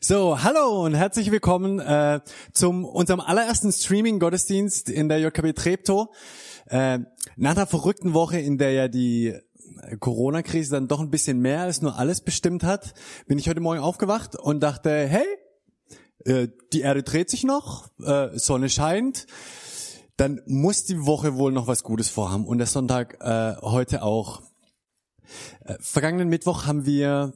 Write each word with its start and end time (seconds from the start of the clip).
So, 0.00 0.42
hallo 0.42 0.84
und 0.84 0.94
herzlich 0.94 1.30
willkommen 1.30 1.80
äh, 1.80 2.20
zum 2.52 2.84
unserem 2.84 3.20
allerersten 3.20 3.72
Streaming-Gottesdienst 3.72 4.90
in 4.90 5.08
der 5.08 5.20
JKB 5.20 5.54
Treptow. 5.54 6.08
Äh, 6.66 6.98
nach 7.36 7.52
einer 7.52 7.66
verrückten 7.66 8.12
Woche, 8.12 8.38
in 8.38 8.58
der 8.58 8.72
ja 8.72 8.88
die 8.88 9.34
Corona-Krise 9.98 10.72
dann 10.72 10.86
doch 10.86 11.00
ein 11.00 11.10
bisschen 11.10 11.40
mehr 11.40 11.62
als 11.62 11.80
nur 11.80 11.98
alles 11.98 12.20
bestimmt 12.20 12.62
hat, 12.62 12.92
bin 13.26 13.38
ich 13.38 13.48
heute 13.48 13.60
Morgen 13.60 13.80
aufgewacht 13.80 14.36
und 14.36 14.60
dachte, 14.60 14.90
hey, 14.90 15.26
äh, 16.26 16.48
die 16.74 16.82
Erde 16.82 17.02
dreht 17.02 17.30
sich 17.30 17.44
noch, 17.44 17.88
äh, 17.98 18.38
Sonne 18.38 18.68
scheint, 18.68 19.26
dann 20.18 20.42
muss 20.46 20.84
die 20.84 21.06
Woche 21.06 21.36
wohl 21.36 21.52
noch 21.52 21.68
was 21.68 21.82
Gutes 21.82 22.10
vorhaben. 22.10 22.46
Und 22.46 22.58
der 22.58 22.66
Sonntag 22.66 23.16
äh, 23.20 23.56
heute 23.62 24.02
auch. 24.02 24.42
Äh, 25.64 25.76
vergangenen 25.80 26.28
Mittwoch 26.28 26.66
haben 26.66 26.84
wir 26.84 27.32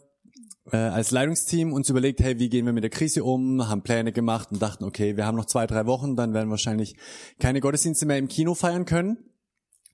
äh, 0.73 0.77
als 0.77 1.11
Leitungsteam 1.11 1.73
uns 1.73 1.89
überlegt, 1.89 2.21
hey, 2.21 2.39
wie 2.39 2.49
gehen 2.49 2.67
wir 2.67 2.73
mit 2.73 2.85
der 2.85 2.91
Krise 2.91 3.25
um, 3.25 3.69
haben 3.69 3.83
Pläne 3.83 4.13
gemacht 4.13 4.49
und 4.53 4.61
dachten, 4.61 4.85
okay, 4.85 5.17
wir 5.17 5.27
haben 5.27 5.37
noch 5.37 5.47
zwei, 5.47 5.67
drei 5.67 5.87
Wochen, 5.87 6.17
dann 6.17 6.35
werden 6.35 6.51
wahrscheinlich 6.51 6.97
keine 7.39 7.61
Gottesdienste 7.61 8.07
mehr 8.07 8.19
im 8.19 8.29
Kino 8.29 8.55
feiern 8.55 8.85
können 8.85 9.19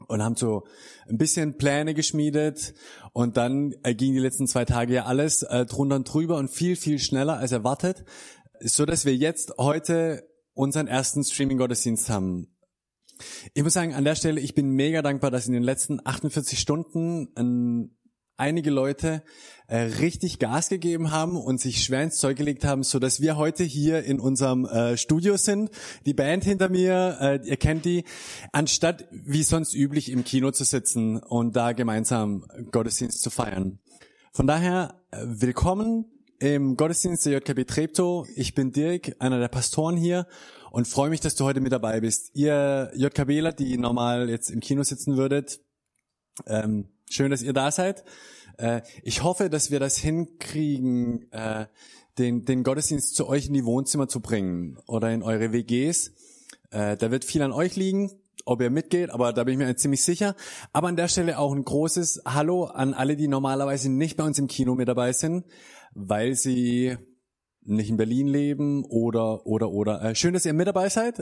und 0.09 0.23
haben 0.23 0.37
so 0.37 0.67
ein 1.09 1.19
bisschen 1.19 1.57
Pläne 1.57 1.95
geschmiedet 1.95 2.75
und 3.13 3.37
dann 3.37 3.75
äh, 3.83 3.95
ging 3.95 4.13
die 4.13 4.19
letzten 4.19 4.47
zwei 4.47 4.65
Tage 4.65 4.95
ja 4.95 5.05
alles 5.05 5.43
äh, 5.43 5.67
drunter 5.67 5.97
und 5.97 6.13
drüber 6.13 6.37
und 6.37 6.51
viel, 6.51 6.77
viel 6.77 6.99
schneller 6.99 7.39
als 7.39 7.53
erwartet, 7.53 8.05
so 8.61 8.85
dass 8.85 9.05
wir 9.05 9.17
jetzt 9.17 9.55
heute 9.59 10.29
unseren 10.53 10.87
ersten 10.87 11.25
Streaming-Gottesdienst 11.25 12.09
haben. 12.09 12.49
Ich 13.55 13.63
muss 13.63 13.73
sagen, 13.73 13.95
an 13.95 14.05
der 14.05 14.15
Stelle, 14.15 14.41
ich 14.41 14.55
bin 14.55 14.71
mega 14.71 15.01
dankbar, 15.01 15.31
dass 15.31 15.47
in 15.47 15.55
den 15.55 15.63
letzten 15.63 16.01
48 16.05 16.59
Stunden 16.59 17.29
ein 17.35 17.96
einige 18.37 18.71
Leute 18.71 19.23
äh, 19.67 19.79
richtig 19.79 20.39
Gas 20.39 20.69
gegeben 20.69 21.11
haben 21.11 21.37
und 21.37 21.61
sich 21.61 21.83
schwer 21.83 22.03
ins 22.03 22.17
Zeug 22.17 22.37
gelegt 22.37 22.65
haben, 22.65 22.83
so 22.83 22.99
dass 22.99 23.21
wir 23.21 23.37
heute 23.37 23.65
hier 23.65 24.05
in 24.05 24.21
unserem 24.21 24.65
äh, 24.67 24.97
Studio 24.97 25.37
sind. 25.37 25.71
Die 26.05 26.15
Band 26.15 26.45
hinter 26.45 26.69
mir, 26.69 27.19
äh, 27.21 27.49
ihr 27.49 27.57
kennt 27.57 27.85
die, 27.85 28.05
anstatt 28.53 29.07
wie 29.11 29.43
sonst 29.43 29.75
üblich 29.75 30.11
im 30.11 30.25
Kino 30.25 30.51
zu 30.51 30.65
sitzen 30.65 31.19
und 31.19 31.57
da 31.57 31.73
gemeinsam 31.73 32.47
Gottesdienst 32.71 33.23
zu 33.23 33.31
feiern. 33.31 33.79
Von 34.33 34.47
daher 34.47 35.03
äh, 35.11 35.19
willkommen 35.25 36.05
im 36.39 36.77
Gottesdienst 36.77 37.25
der 37.25 37.33
JKB 37.35 37.65
Treptow. 37.67 38.29
Ich 38.37 38.55
bin 38.55 38.71
Dirk, 38.71 39.17
einer 39.19 39.41
der 39.41 39.49
Pastoren 39.49 39.97
hier 39.97 40.27
und 40.71 40.87
freue 40.87 41.09
mich, 41.09 41.21
dass 41.21 41.35
du 41.35 41.45
heute 41.45 41.61
mit 41.61 41.73
dabei 41.73 42.01
bist. 42.01 42.31
Ihr 42.35 42.93
JKBler, 42.95 43.53
die 43.53 43.79
normal 43.79 44.29
jetzt 44.29 44.51
im 44.51 44.61
Kino 44.61 44.83
sitzen 44.83 45.17
würdet, 45.17 45.61
ähm, 46.47 46.91
Schön, 47.09 47.31
dass 47.31 47.43
ihr 47.43 47.53
da 47.53 47.71
seid. 47.71 48.05
Äh, 48.59 48.83
ich 49.03 49.23
hoffe, 49.23 49.49
dass 49.49 49.71
wir 49.71 49.79
das 49.79 49.97
hinkriegen, 49.97 51.31
äh, 51.33 51.67
den, 52.19 52.45
den 52.45 52.65
Gottesdienst 52.65 53.15
zu 53.15 53.29
euch 53.29 53.47
in 53.47 53.55
die 53.55 53.65
Wohnzimmer 53.65 54.09
zu 54.09 54.21
bringen 54.21 54.79
oder 54.87 55.13
in 55.13 55.23
eure 55.23 55.53
WGs. 55.53 56.13
Äh, 56.71 56.97
da 56.97 57.11
wird 57.13 57.25
viel 57.25 57.43
an 57.43 57.53
euch 57.53 57.77
liegen, 57.77 58.11
ob 58.45 58.61
ihr 58.61 58.71
mitgeht, 58.71 59.11
aber 59.11 59.33
da 59.33 59.45
bin 59.45 59.53
ich 59.53 59.67
mir 59.67 59.77
ziemlich 59.77 60.03
sicher. 60.03 60.35
Aber 60.73 60.89
an 60.89 60.97
der 60.97 61.07
Stelle 61.07 61.39
auch 61.39 61.55
ein 61.55 61.65
großes 61.65 62.23
Hallo 62.25 62.65
an 62.65 62.93
alle, 62.93 63.17
die 63.17 63.29
normalerweise 63.29 63.89
nicht 63.89 64.17
bei 64.17 64.25
uns 64.25 64.39
im 64.39 64.49
Kino 64.49 64.75
mit 64.75 64.89
dabei 64.89 65.13
sind, 65.13 65.45
weil 65.95 66.35
sie 66.35 66.97
nicht 67.63 67.91
in 67.91 67.97
Berlin 67.97 68.27
leben 68.27 68.85
oder 68.85 69.47
oder 69.47 69.71
oder. 69.71 70.15
schön, 70.15 70.35
dass 70.35 70.47
ihr 70.47 70.53
mit 70.53 70.69
dabei 70.69 70.89
seid 70.89 71.21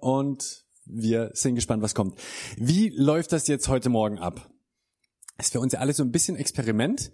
und 0.00 0.66
wir 0.84 1.30
sind 1.32 1.54
gespannt, 1.54 1.82
was 1.82 1.94
kommt. 1.94 2.18
Wie 2.58 2.90
läuft 2.90 3.32
das 3.32 3.46
jetzt 3.46 3.68
heute 3.68 3.88
Morgen 3.88 4.18
ab? 4.18 4.50
Ist 5.38 5.52
für 5.52 5.60
uns 5.60 5.72
ja 5.72 5.80
alles 5.80 5.96
so 5.96 6.02
ein 6.02 6.12
bisschen 6.12 6.36
Experiment. 6.36 7.12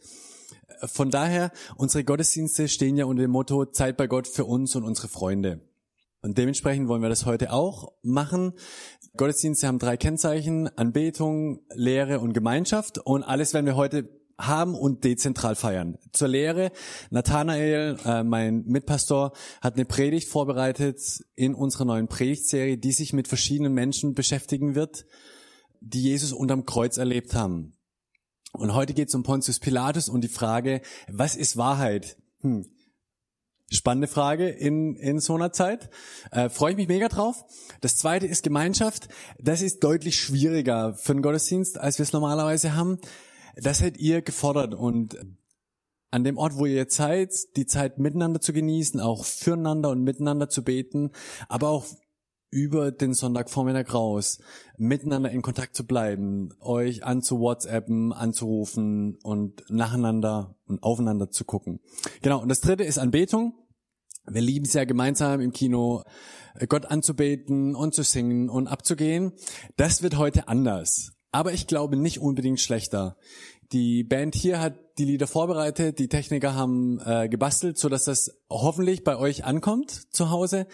Von 0.87 1.11
daher, 1.11 1.53
unsere 1.77 2.05
Gottesdienste 2.05 2.69
stehen 2.69 2.97
ja 2.97 3.05
unter 3.05 3.23
dem 3.23 3.31
Motto 3.31 3.67
Zeit 3.67 3.97
bei 3.97 4.07
Gott 4.07 4.27
für 4.27 4.45
uns 4.45 4.75
und 4.75 4.85
unsere 4.85 5.09
Freunde. 5.09 5.61
Und 6.23 6.39
dementsprechend 6.39 6.89
wollen 6.89 7.03
wir 7.03 7.11
das 7.11 7.27
heute 7.27 7.53
auch 7.53 7.93
machen. 8.03 8.55
Gottesdienste 9.17 9.67
haben 9.67 9.79
drei 9.79 9.99
Kennzeichen, 9.99 10.69
Anbetung, 10.79 11.61
Lehre 11.75 12.21
und 12.21 12.33
Gemeinschaft. 12.33 12.99
Und 12.99 13.23
alles 13.25 13.53
werden 13.53 13.67
wir 13.67 13.77
heute 13.77 14.09
haben 14.39 14.75
und 14.75 15.05
dezentral 15.05 15.55
feiern. 15.55 15.99
Zur 16.13 16.29
Lehre, 16.29 16.73
Nathanael, 17.11 17.99
äh, 18.07 18.25
mein 18.25 18.65
Mitpastor, 18.65 19.33
hat 19.61 19.75
eine 19.75 19.85
Predigt 19.85 20.29
vorbereitet 20.29 20.99
in 21.37 21.55
unserer 21.55 21.85
neuen 21.85 22.09
Predigtserie, 22.09 22.79
die 22.79 22.93
sich 22.93 23.13
mit 23.13 23.29
verschiedenen 23.29 23.75
Menschen 23.75 24.15
beschäftigen 24.15 24.75
wird, 24.75 25.05
die 25.81 26.03
Jesus 26.03 26.33
unterm 26.33 26.65
Kreuz 26.65 26.97
erlebt 26.97 27.35
haben. 27.35 27.77
Und 28.55 28.73
heute 28.73 28.95
geht 28.95 29.09
es 29.09 29.15
um 29.17 29.25
Pontius 29.25 29.59
Pilatus 29.59 30.09
und 30.09 30.23
die 30.23 30.29
Frage, 30.29 30.81
was 31.09 31.35
ist 31.35 31.57
Wahrheit? 31.57 32.17
Hm. 32.41 32.65
Spannende 33.73 34.07
Frage 34.07 34.49
in, 34.49 34.95
in 34.95 35.19
so 35.19 35.35
einer 35.35 35.53
Zeit. 35.53 35.91
Äh, 36.31 36.49
Freue 36.49 36.73
ich 36.73 36.77
mich 36.77 36.87
mega 36.87 37.09
drauf. 37.09 37.45
Das 37.81 37.97
zweite 37.97 38.27
ist 38.27 38.45
Gemeinschaft. 38.45 39.09
Das 39.41 39.61
ist 39.61 39.83
deutlich 39.83 40.17
schwieriger 40.17 40.95
für 40.95 41.13
einen 41.13 41.23
Gottesdienst, 41.23 41.79
als 41.79 41.99
wir 41.99 42.05
es 42.05 42.13
normalerweise 42.13 42.77
haben. 42.77 43.01
Das 43.57 43.79
seid 43.79 43.97
ihr 43.97 44.23
gefordert 44.23 44.75
und 44.75 45.19
an 46.13 46.23
dem 46.23 46.39
Ort, 46.39 46.57
wo 46.57 46.67
ihr 46.67 46.87
seid, 46.89 47.33
die 47.57 47.67
Zeit 47.67 47.99
miteinander 47.99 48.41
zu 48.41 48.53
genießen, 48.53 49.01
auch 49.01 49.25
füreinander 49.25 49.91
und 49.91 50.05
miteinander 50.05 50.49
zu 50.49 50.63
beten, 50.63 51.11
aber 51.49 51.71
auch 51.71 51.87
über 52.55 52.93
den 52.93 53.15
Sonntagvormittag 53.15 53.93
raus 53.93 54.39
miteinander 54.79 55.29
in 55.31 55.43
Kontakt 55.43 55.75
zu 55.75 55.85
bleiben, 55.85 56.51
euch 56.61 57.05
anzu 57.05 57.41
WhatsAppen, 57.41 58.13
anzurufen 58.13 59.19
und 59.25 59.65
nacheinander 59.69 60.55
und 60.67 60.81
aufeinander 60.85 61.31
zu 61.31 61.45
gucken. 61.45 61.81
Genau, 62.23 62.41
und 62.41 62.49
das 62.49 62.61
dritte 62.61 62.85
ist 62.85 62.99
Anbetung. 62.99 63.55
Wir 64.27 64.41
lieben 64.41 64.67
es 64.67 64.73
ja 64.73 64.85
gemeinsam 64.85 65.41
im 65.41 65.53
Kino, 65.53 66.05
Gott 66.69 66.87
anzubeten 66.87 67.75
und 67.75 67.93
zu 67.93 68.05
singen 68.05 68.49
und 68.49 68.69
abzugehen. 68.69 69.33
Das 69.77 70.03
wird 70.03 70.17
heute 70.17 70.47
anders. 70.47 71.13
Aber 71.33 71.53
ich 71.53 71.67
glaube 71.67 71.97
nicht 71.97 72.21
unbedingt 72.21 72.61
schlechter. 72.61 73.17
Die 73.73 74.05
Band 74.05 74.37
hier 74.37 74.61
hat 74.61 74.79
die 74.99 75.05
Lieder 75.05 75.27
vorbereitet, 75.27 75.99
die 75.99 76.09
Techniker 76.09 76.55
haben 76.55 77.01
äh, 77.01 77.29
gebastelt, 77.29 77.79
so 77.79 77.89
dass 77.89 78.05
das 78.05 78.39
hoffentlich 78.49 79.03
bei 79.03 79.17
euch 79.17 79.45
ankommt 79.45 79.91
zu 80.15 80.31
Hause. 80.31 80.67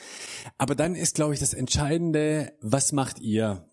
Aber 0.59 0.75
dann 0.75 0.95
ist, 0.95 1.15
glaube 1.15 1.35
ich, 1.35 1.41
das 1.41 1.55
Entscheidende, 1.55 2.53
was 2.61 2.93
macht 2.93 3.21
ihr? 3.21 3.69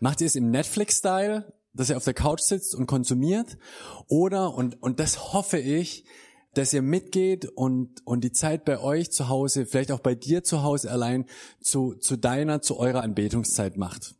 Macht 0.00 0.20
ihr 0.20 0.26
es 0.26 0.36
im 0.36 0.50
Netflix-Style, 0.50 1.54
dass 1.72 1.90
ihr 1.90 1.96
auf 1.96 2.04
der 2.04 2.14
Couch 2.14 2.40
sitzt 2.40 2.74
und 2.74 2.86
konsumiert? 2.86 3.56
Oder, 4.08 4.54
und, 4.54 4.82
und 4.82 5.00
das 5.00 5.32
hoffe 5.32 5.58
ich, 5.58 6.04
dass 6.54 6.72
ihr 6.72 6.82
mitgeht 6.82 7.46
und, 7.46 8.06
und 8.06 8.24
die 8.24 8.32
Zeit 8.32 8.64
bei 8.64 8.78
euch 8.78 9.10
zu 9.10 9.28
Hause, 9.28 9.66
vielleicht 9.66 9.92
auch 9.92 10.00
bei 10.00 10.14
dir 10.14 10.42
zu 10.42 10.62
Hause 10.62 10.90
allein, 10.90 11.26
zu, 11.60 11.94
zu 11.94 12.16
deiner, 12.16 12.62
zu 12.62 12.78
eurer 12.78 13.02
Anbetungszeit 13.02 13.76
macht. 13.76 14.14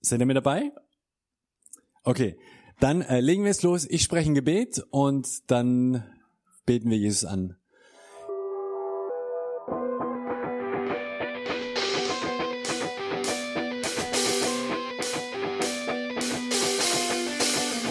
Seid 0.00 0.20
ihr 0.20 0.26
mit 0.26 0.36
dabei? 0.36 0.72
Okay, 2.02 2.38
dann 2.80 3.02
äh, 3.02 3.20
legen 3.20 3.44
wir 3.44 3.50
es 3.50 3.62
los. 3.62 3.86
Ich 3.88 4.02
spreche 4.02 4.30
ein 4.30 4.34
Gebet 4.34 4.82
und 4.90 5.50
dann 5.50 6.04
beten 6.66 6.90
wir 6.90 6.98
Jesus 6.98 7.24
an. 7.24 7.56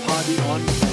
Party 0.05 0.37
on. 0.49 0.92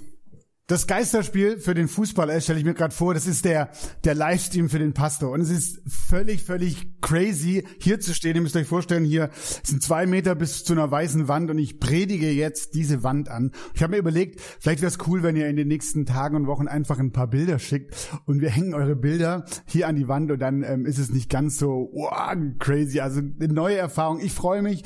das 0.71 0.87
Geisterspiel 0.87 1.57
für 1.57 1.73
den 1.73 1.89
Fußballer 1.89 2.39
stelle 2.39 2.57
ich 2.57 2.63
mir 2.63 2.73
gerade 2.73 2.95
vor, 2.95 3.13
das 3.13 3.27
ist 3.27 3.43
der, 3.43 3.71
der 4.05 4.15
Livestream 4.15 4.69
für 4.69 4.79
den 4.79 4.93
Pastor. 4.93 5.31
Und 5.31 5.41
es 5.41 5.49
ist 5.49 5.81
völlig, 5.85 6.43
völlig 6.43 7.01
crazy, 7.01 7.67
hier 7.81 7.99
zu 7.99 8.13
stehen. 8.13 8.35
Ihr 8.35 8.41
müsst 8.41 8.55
euch 8.55 8.67
vorstellen, 8.67 9.03
hier 9.03 9.31
sind 9.63 9.83
zwei 9.83 10.05
Meter 10.05 10.33
bis 10.33 10.63
zu 10.63 10.71
einer 10.71 10.89
weißen 10.89 11.27
Wand 11.27 11.51
und 11.51 11.57
ich 11.57 11.81
predige 11.81 12.31
jetzt 12.31 12.73
diese 12.73 13.03
Wand 13.03 13.27
an. 13.27 13.51
Ich 13.73 13.83
habe 13.83 13.91
mir 13.91 13.97
überlegt, 13.97 14.39
vielleicht 14.61 14.81
wäre 14.81 14.91
es 14.91 15.05
cool, 15.07 15.23
wenn 15.23 15.35
ihr 15.35 15.49
in 15.49 15.57
den 15.57 15.67
nächsten 15.67 16.05
Tagen 16.05 16.37
und 16.37 16.47
Wochen 16.47 16.69
einfach 16.69 16.99
ein 16.99 17.11
paar 17.11 17.27
Bilder 17.27 17.59
schickt 17.59 17.93
und 18.25 18.39
wir 18.39 18.49
hängen 18.49 18.73
eure 18.73 18.95
Bilder 18.95 19.43
hier 19.65 19.89
an 19.89 19.97
die 19.97 20.07
Wand 20.07 20.31
und 20.31 20.39
dann 20.39 20.63
ähm, 20.63 20.85
ist 20.85 20.99
es 20.99 21.09
nicht 21.09 21.29
ganz 21.29 21.57
so 21.57 21.89
wow, 21.91 22.33
crazy. 22.59 23.01
Also 23.01 23.19
eine 23.19 23.53
neue 23.53 23.75
Erfahrung. 23.75 24.21
Ich 24.21 24.31
freue 24.31 24.61
mich, 24.61 24.83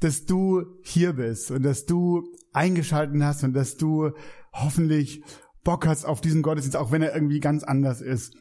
dass 0.00 0.26
du 0.26 0.66
hier 0.82 1.14
bist 1.14 1.50
und 1.50 1.62
dass 1.62 1.86
du 1.86 2.28
eingeschalten 2.52 3.24
hast 3.24 3.44
und 3.44 3.54
dass 3.54 3.78
du 3.78 4.10
hoffentlich 4.52 5.22
Bock 5.64 5.86
hast 5.86 6.04
auf 6.04 6.20
diesen 6.20 6.42
Gottesdienst, 6.42 6.76
auch 6.76 6.92
wenn 6.92 7.02
er 7.02 7.14
irgendwie 7.14 7.40
ganz 7.40 7.62
anders 7.62 8.00
ist. 8.00 8.36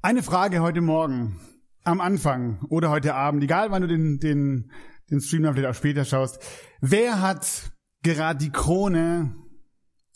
Eine 0.00 0.22
Frage 0.22 0.60
heute 0.60 0.80
Morgen, 0.80 1.40
am 1.84 2.00
Anfang 2.00 2.64
oder 2.68 2.90
heute 2.90 3.14
Abend, 3.14 3.42
egal 3.42 3.70
wann 3.70 3.82
du 3.82 3.88
den, 3.88 4.18
den, 4.18 4.70
den 5.10 5.20
Stream 5.20 5.42
vielleicht 5.52 5.68
auch 5.68 5.74
später 5.74 6.04
schaust. 6.04 6.38
Wer 6.80 7.20
hat 7.20 7.72
gerade 8.02 8.38
die 8.38 8.50
Krone 8.50 9.34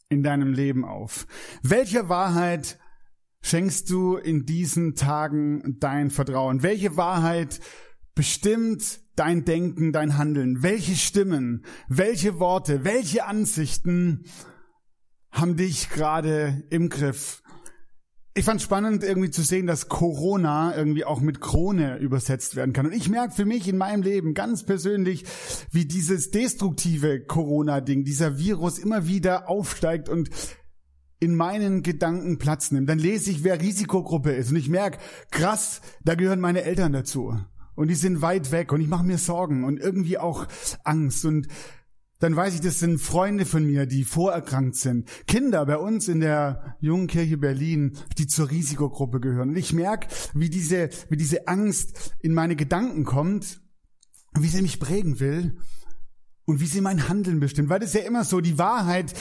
in 0.08 0.22
deinem 0.22 0.52
Leben 0.52 0.84
auf? 0.84 1.26
Welcher 1.62 2.08
Wahrheit 2.08 2.78
schenkst 3.42 3.90
du 3.90 4.16
in 4.16 4.44
diesen 4.46 4.94
Tagen 4.94 5.78
dein 5.80 6.10
Vertrauen? 6.10 6.62
Welche 6.62 6.96
Wahrheit 6.96 7.60
bestimmt 8.14 9.00
dein 9.16 9.44
Denken, 9.44 9.92
dein 9.92 10.16
Handeln? 10.18 10.62
Welche 10.62 10.96
Stimmen, 10.96 11.64
welche 11.88 12.38
Worte, 12.38 12.84
welche 12.84 13.26
Ansichten 13.26 14.24
haben 15.30 15.56
dich 15.56 15.90
gerade 15.90 16.64
im 16.70 16.88
Griff? 16.88 17.42
Ich 18.34 18.46
fand 18.46 18.62
spannend 18.62 19.04
irgendwie 19.04 19.30
zu 19.30 19.42
sehen, 19.42 19.66
dass 19.66 19.90
Corona 19.90 20.74
irgendwie 20.74 21.04
auch 21.04 21.20
mit 21.20 21.42
Krone 21.42 21.98
übersetzt 21.98 22.56
werden 22.56 22.72
kann. 22.72 22.86
Und 22.86 22.94
ich 22.94 23.10
merke 23.10 23.34
für 23.34 23.44
mich 23.44 23.68
in 23.68 23.76
meinem 23.76 24.02
Leben 24.02 24.32
ganz 24.32 24.64
persönlich, 24.64 25.24
wie 25.70 25.84
dieses 25.84 26.30
destruktive 26.30 27.20
Corona-Ding, 27.26 28.04
dieser 28.04 28.38
Virus 28.38 28.78
immer 28.78 29.06
wieder 29.06 29.50
aufsteigt 29.50 30.08
und 30.08 30.30
in 31.20 31.36
meinen 31.36 31.82
Gedanken 31.82 32.38
Platz 32.38 32.70
nimmt. 32.70 32.88
Dann 32.88 32.98
lese 32.98 33.30
ich, 33.30 33.44
wer 33.44 33.60
Risikogruppe 33.60 34.32
ist. 34.32 34.50
Und 34.50 34.56
ich 34.56 34.70
merke, 34.70 34.98
krass, 35.30 35.82
da 36.02 36.14
gehören 36.14 36.40
meine 36.40 36.62
Eltern 36.62 36.92
dazu. 36.94 37.38
Und 37.74 37.88
die 37.88 37.94
sind 37.94 38.22
weit 38.22 38.52
weg 38.52 38.72
und 38.72 38.80
ich 38.80 38.88
mache 38.88 39.04
mir 39.04 39.18
Sorgen 39.18 39.64
und 39.64 39.78
irgendwie 39.78 40.18
auch 40.18 40.46
Angst. 40.84 41.24
Und 41.24 41.48
dann 42.18 42.36
weiß 42.36 42.54
ich, 42.54 42.60
das 42.60 42.78
sind 42.78 43.00
Freunde 43.00 43.44
von 43.46 43.66
mir, 43.66 43.86
die 43.86 44.04
vorerkrankt 44.04 44.76
sind. 44.76 45.08
Kinder 45.26 45.66
bei 45.66 45.76
uns 45.76 46.06
in 46.06 46.20
der 46.20 46.76
Jungen 46.80 47.08
Kirche 47.08 47.36
Berlin, 47.36 47.96
die 48.18 48.28
zur 48.28 48.50
Risikogruppe 48.50 49.20
gehören. 49.20 49.50
Und 49.50 49.56
ich 49.56 49.72
merke, 49.72 50.06
wie 50.32 50.48
diese, 50.48 50.90
wie 51.08 51.16
diese 51.16 51.48
Angst 51.48 52.14
in 52.20 52.32
meine 52.32 52.54
Gedanken 52.54 53.04
kommt, 53.04 53.60
wie 54.38 54.46
sie 54.46 54.62
mich 54.62 54.78
prägen 54.78 55.18
will 55.18 55.58
und 56.44 56.60
wie 56.60 56.66
sie 56.66 56.80
mein 56.80 57.08
Handeln 57.08 57.40
bestimmt. 57.40 57.68
Weil 57.68 57.80
das 57.80 57.94
ist 57.94 58.00
ja 58.00 58.06
immer 58.06 58.24
so, 58.24 58.40
die 58.40 58.58
Wahrheit, 58.58 59.14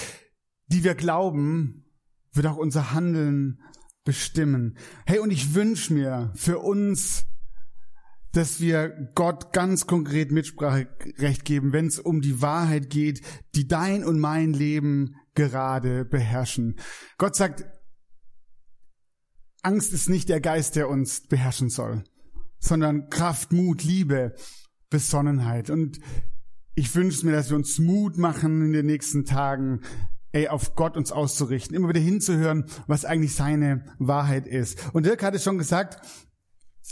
die 0.68 0.84
wir 0.84 0.94
glauben, 0.94 1.86
wird 2.34 2.46
auch 2.46 2.58
unser 2.58 2.94
Handeln 2.94 3.62
bestimmen. 4.04 4.78
Hey, 5.06 5.20
und 5.20 5.32
ich 5.32 5.54
wünsche 5.56 5.94
mir 5.94 6.32
für 6.36 6.60
uns 6.60 7.26
dass 8.34 8.62
wir 8.62 9.12
Gott 9.16 9.54
ganz 9.54 9.88
konkret 9.88 10.32
Mitspracherecht 10.32 11.46
geben, 11.46 11.74
wenn 11.74 11.88
es 11.88 12.00
um 12.00 12.22
die 12.22 12.42
Wahrheit 12.42 12.90
geht, 12.90 13.22
die 13.56 13.68
dein 13.68 14.04
und 14.04 14.20
mein 14.20 14.54
Leben 14.54 15.16
gerade 15.34 16.06
beherrschen. 16.06 16.78
Gott 17.18 17.36
sagt, 17.36 17.66
Angst 19.64 19.94
ist 19.94 20.10
nicht 20.10 20.30
der 20.30 20.42
Geist, 20.42 20.76
der 20.76 20.90
uns 20.90 21.28
beherrschen 21.28 21.70
soll, 21.70 22.04
sondern 22.60 23.10
Kraft, 23.10 23.52
Mut, 23.52 23.84
Liebe, 23.84 24.34
Besonnenheit. 24.90 25.70
Und 25.70 26.00
ich 26.76 26.94
wünsche 26.96 27.26
mir, 27.26 27.34
dass 27.34 27.50
wir 27.50 27.58
uns 27.58 27.78
Mut 27.80 28.18
machen 28.18 28.62
in 28.66 28.74
den 28.74 28.86
nächsten 28.86 29.26
Tagen, 29.26 29.82
ey, 30.32 30.48
auf 30.48 30.76
Gott 30.76 30.98
uns 30.98 31.12
auszurichten, 31.12 31.76
immer 31.76 31.90
wieder 31.90 32.00
hinzuhören, 32.00 32.66
was 32.88 33.06
eigentlich 33.06 33.36
seine 33.36 33.86
Wahrheit 34.00 34.48
ist. 34.48 34.94
Und 34.94 35.06
Dirk 35.06 35.22
hat 35.22 35.36
es 35.36 35.44
schon 35.44 35.58
gesagt, 35.58 36.06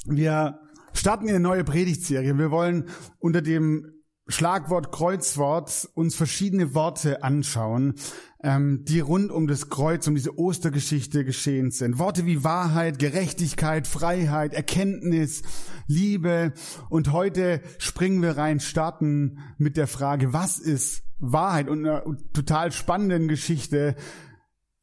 wir 0.05 0.59
starten 0.93 1.25
wir 1.25 1.35
eine 1.35 1.39
neue 1.39 1.63
Predigtserie. 1.63 2.37
Wir 2.37 2.51
wollen 2.51 2.85
unter 3.19 3.41
dem 3.41 3.99
Schlagwort 4.29 4.91
Kreuzwort 4.91 5.89
uns 5.95 6.15
verschiedene 6.15 6.75
Worte 6.75 7.23
anschauen, 7.23 7.95
ähm, 8.43 8.85
die 8.87 8.99
rund 8.99 9.31
um 9.31 9.47
das 9.47 9.69
Kreuz, 9.69 10.07
um 10.07 10.13
diese 10.13 10.37
Ostergeschichte 10.37 11.25
geschehen 11.25 11.71
sind. 11.71 11.97
Worte 11.97 12.27
wie 12.27 12.43
Wahrheit, 12.43 12.99
Gerechtigkeit, 12.99 13.87
Freiheit, 13.87 14.53
Erkenntnis, 14.53 15.41
Liebe. 15.87 16.53
Und 16.89 17.11
heute 17.11 17.61
springen 17.79 18.21
wir 18.21 18.37
rein, 18.37 18.59
starten 18.59 19.39
mit 19.57 19.77
der 19.77 19.87
Frage, 19.87 20.31
was 20.31 20.59
ist 20.59 21.01
Wahrheit? 21.17 21.67
Und 21.67 21.85
einer 21.85 22.03
total 22.31 22.71
spannenden 22.71 23.27
Geschichte, 23.27 23.95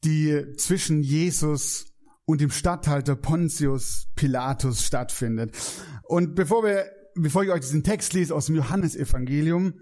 die 0.03 0.53
zwischen 0.57 1.01
Jesus 1.01 1.85
und 2.27 2.41
dem 2.41 2.51
Statthalter 2.51 3.15
Pontius 3.15 4.09
Pilatus 4.15 4.85
stattfindet. 4.85 5.55
Und 6.03 6.35
bevor 6.35 6.63
wir, 6.63 6.85
bevor 7.15 7.43
ich 7.43 7.51
euch 7.51 7.61
diesen 7.61 7.83
Text 7.83 8.13
lese 8.13 8.35
aus 8.35 8.47
dem 8.47 8.55
Johannesevangelium, 8.55 9.73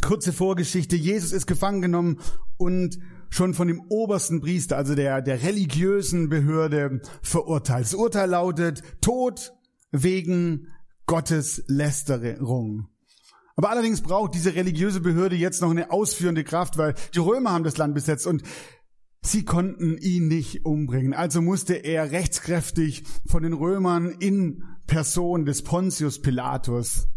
kurze 0.00 0.32
Vorgeschichte. 0.32 0.96
Jesus 0.96 1.32
ist 1.32 1.46
gefangen 1.46 1.82
genommen 1.82 2.20
und 2.56 2.98
schon 3.28 3.52
von 3.52 3.68
dem 3.68 3.82
obersten 3.90 4.40
Priester, 4.40 4.78
also 4.78 4.94
der, 4.94 5.20
der 5.20 5.42
religiösen 5.42 6.30
Behörde, 6.30 7.02
verurteilt. 7.22 7.84
Das 7.84 7.94
Urteil 7.94 8.30
lautet 8.30 8.82
Tod 9.02 9.52
wegen 9.90 10.68
Gottes 11.04 11.64
Lästerung. 11.66 12.88
Aber 13.56 13.68
allerdings 13.68 14.00
braucht 14.00 14.34
diese 14.34 14.54
religiöse 14.54 15.00
Behörde 15.00 15.36
jetzt 15.36 15.60
noch 15.60 15.70
eine 15.70 15.90
ausführende 15.90 16.44
Kraft, 16.44 16.78
weil 16.78 16.94
die 17.14 17.18
Römer 17.18 17.50
haben 17.52 17.64
das 17.64 17.76
Land 17.76 17.94
besetzt 17.94 18.26
und 18.26 18.42
Sie 19.20 19.44
konnten 19.44 19.98
ihn 19.98 20.28
nicht 20.28 20.64
umbringen, 20.64 21.12
also 21.12 21.42
musste 21.42 21.74
er 21.74 22.12
rechtskräftig 22.12 23.04
von 23.26 23.42
den 23.42 23.52
Römern 23.52 24.10
in 24.10 24.64
Person 24.86 25.44
des 25.44 25.62
Pontius 25.62 26.22
Pilatus 26.22 27.08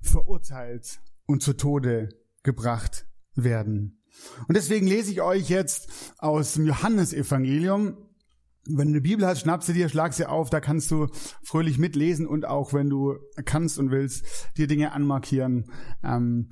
verurteilt 0.00 1.00
und 1.26 1.42
zu 1.42 1.54
Tode 1.54 2.10
gebracht 2.42 3.06
werden. 3.34 4.02
Und 4.46 4.56
deswegen 4.56 4.86
lese 4.86 5.10
ich 5.12 5.22
euch 5.22 5.48
jetzt 5.48 6.14
aus 6.18 6.54
dem 6.54 6.66
Johannesevangelium. 6.66 7.96
Wenn 8.66 8.88
du 8.88 8.92
eine 8.92 9.00
Bibel 9.00 9.26
hast, 9.26 9.40
schnapp 9.40 9.64
sie 9.64 9.72
dir, 9.72 9.88
schlag 9.88 10.12
sie 10.12 10.26
auf, 10.26 10.50
da 10.50 10.60
kannst 10.60 10.90
du 10.90 11.08
fröhlich 11.42 11.78
mitlesen 11.78 12.26
und 12.26 12.44
auch, 12.46 12.72
wenn 12.72 12.90
du 12.90 13.16
kannst 13.44 13.78
und 13.78 13.90
willst, 13.90 14.24
dir 14.56 14.66
Dinge 14.66 14.92
anmarkieren. 14.92 15.70
Ähm, 16.04 16.50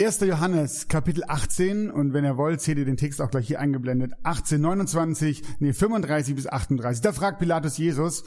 1. 0.00 0.20
Johannes 0.20 0.88
Kapitel 0.88 1.24
18 1.28 1.90
und 1.90 2.14
wenn 2.14 2.24
ihr 2.24 2.38
wollt, 2.38 2.62
seht 2.62 2.78
ihr 2.78 2.86
den 2.86 2.96
Text 2.96 3.20
auch 3.20 3.30
gleich 3.30 3.48
hier 3.48 3.60
eingeblendet. 3.60 4.12
18, 4.22 4.58
29, 4.58 5.42
nee, 5.58 5.74
35 5.74 6.36
bis 6.36 6.46
38. 6.46 7.02
Da 7.02 7.12
fragt 7.12 7.38
Pilatus 7.38 7.76
Jesus, 7.76 8.24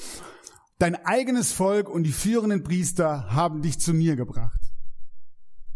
dein 0.78 0.96
eigenes 0.96 1.52
Volk 1.52 1.90
und 1.90 2.04
die 2.04 2.12
führenden 2.12 2.62
Priester 2.62 3.34
haben 3.34 3.64
dich 3.64 3.80
zu 3.80 3.96
mir 3.96 4.16
gebracht. 4.16 4.60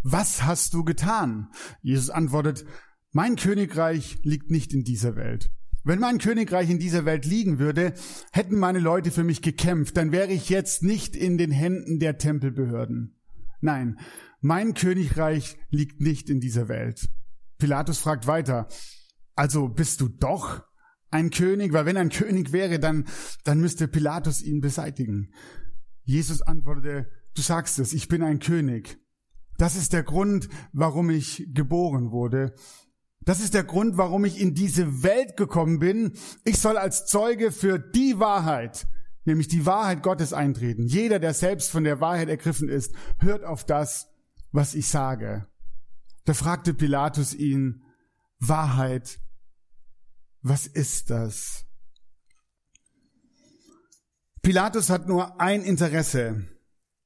Was 0.03 0.43
hast 0.43 0.75
du 0.75 0.83
getan? 0.83 1.47
Jesus 1.81 2.11
antwortet, 2.11 2.63
mein 3.11 3.35
Königreich 3.35 4.19
liegt 4.21 4.51
nicht 4.51 4.73
in 4.73 4.83
dieser 4.83 5.15
Welt. 5.15 5.49
Wenn 5.83 5.97
mein 5.97 6.19
Königreich 6.19 6.69
in 6.69 6.77
dieser 6.77 7.05
Welt 7.05 7.25
liegen 7.25 7.57
würde, 7.57 7.95
hätten 8.31 8.59
meine 8.59 8.79
Leute 8.79 9.09
für 9.09 9.23
mich 9.23 9.41
gekämpft, 9.41 9.97
dann 9.97 10.11
wäre 10.11 10.31
ich 10.31 10.49
jetzt 10.49 10.83
nicht 10.83 11.15
in 11.15 11.39
den 11.39 11.49
Händen 11.49 11.97
der 11.97 12.19
Tempelbehörden. 12.19 13.15
Nein, 13.61 13.97
mein 14.39 14.73
Königreich 14.73 15.57
liegt 15.69 16.01
nicht 16.01 16.29
in 16.29 16.39
dieser 16.39 16.67
Welt. 16.67 17.09
Pilatus 17.57 17.97
fragt 17.97 18.27
weiter, 18.27 18.67
also 19.35 19.67
bist 19.67 20.01
du 20.01 20.09
doch 20.09 20.63
ein 21.09 21.29
König? 21.29 21.73
Weil 21.73 21.85
wenn 21.85 21.97
ein 21.97 22.09
König 22.09 22.51
wäre, 22.51 22.79
dann, 22.79 23.05
dann 23.43 23.59
müsste 23.59 23.87
Pilatus 23.87 24.41
ihn 24.41 24.61
beseitigen. 24.61 25.31
Jesus 26.03 26.41
antwortete, 26.41 27.09
du 27.35 27.41
sagst 27.41 27.79
es, 27.79 27.93
ich 27.93 28.07
bin 28.07 28.23
ein 28.23 28.39
König. 28.39 28.97
Das 29.57 29.75
ist 29.75 29.93
der 29.93 30.03
Grund, 30.03 30.49
warum 30.71 31.09
ich 31.09 31.47
geboren 31.53 32.11
wurde. 32.11 32.53
Das 33.21 33.39
ist 33.41 33.53
der 33.53 33.63
Grund, 33.63 33.97
warum 33.97 34.23
ich 34.23 34.39
in 34.39 34.53
diese 34.53 35.03
Welt 35.03 35.35
gekommen 35.35 35.79
bin. 35.79 36.13
Ich 36.45 36.59
soll 36.59 36.77
als 36.77 37.05
Zeuge 37.05 37.51
für 37.51 37.77
die 37.79 38.19
Wahrheit, 38.19 38.87
nämlich 39.25 39.47
die 39.47 39.65
Wahrheit 39.65 40.01
Gottes 40.03 40.31
eintreten. 40.31 40.87
Jeder, 40.87 41.19
der 41.19 41.33
selbst 41.33 41.71
von 41.71 41.83
der 41.83 41.99
Wahrheit 41.99 42.29
ergriffen 42.29 42.69
ist, 42.69 42.93
hört 43.19 43.43
auf 43.43 43.65
das, 43.65 44.07
was 44.57 44.73
ich 44.73 44.87
sage. 44.87 45.47
Da 46.25 46.33
fragte 46.33 46.73
Pilatus 46.73 47.35
ihn, 47.35 47.83
Wahrheit, 48.39 49.19
was 50.41 50.65
ist 50.65 51.11
das? 51.11 51.65
Pilatus 54.41 54.89
hat 54.89 55.07
nur 55.07 55.39
ein 55.39 55.61
Interesse. 55.61 56.47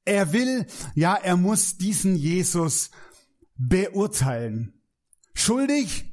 Er 0.06 0.32
will, 0.32 0.66
ja, 0.94 1.14
er 1.14 1.36
muss 1.36 1.76
diesen 1.76 2.16
Jesus 2.16 2.90
beurteilen. 3.56 4.80
Schuldig 5.34 6.10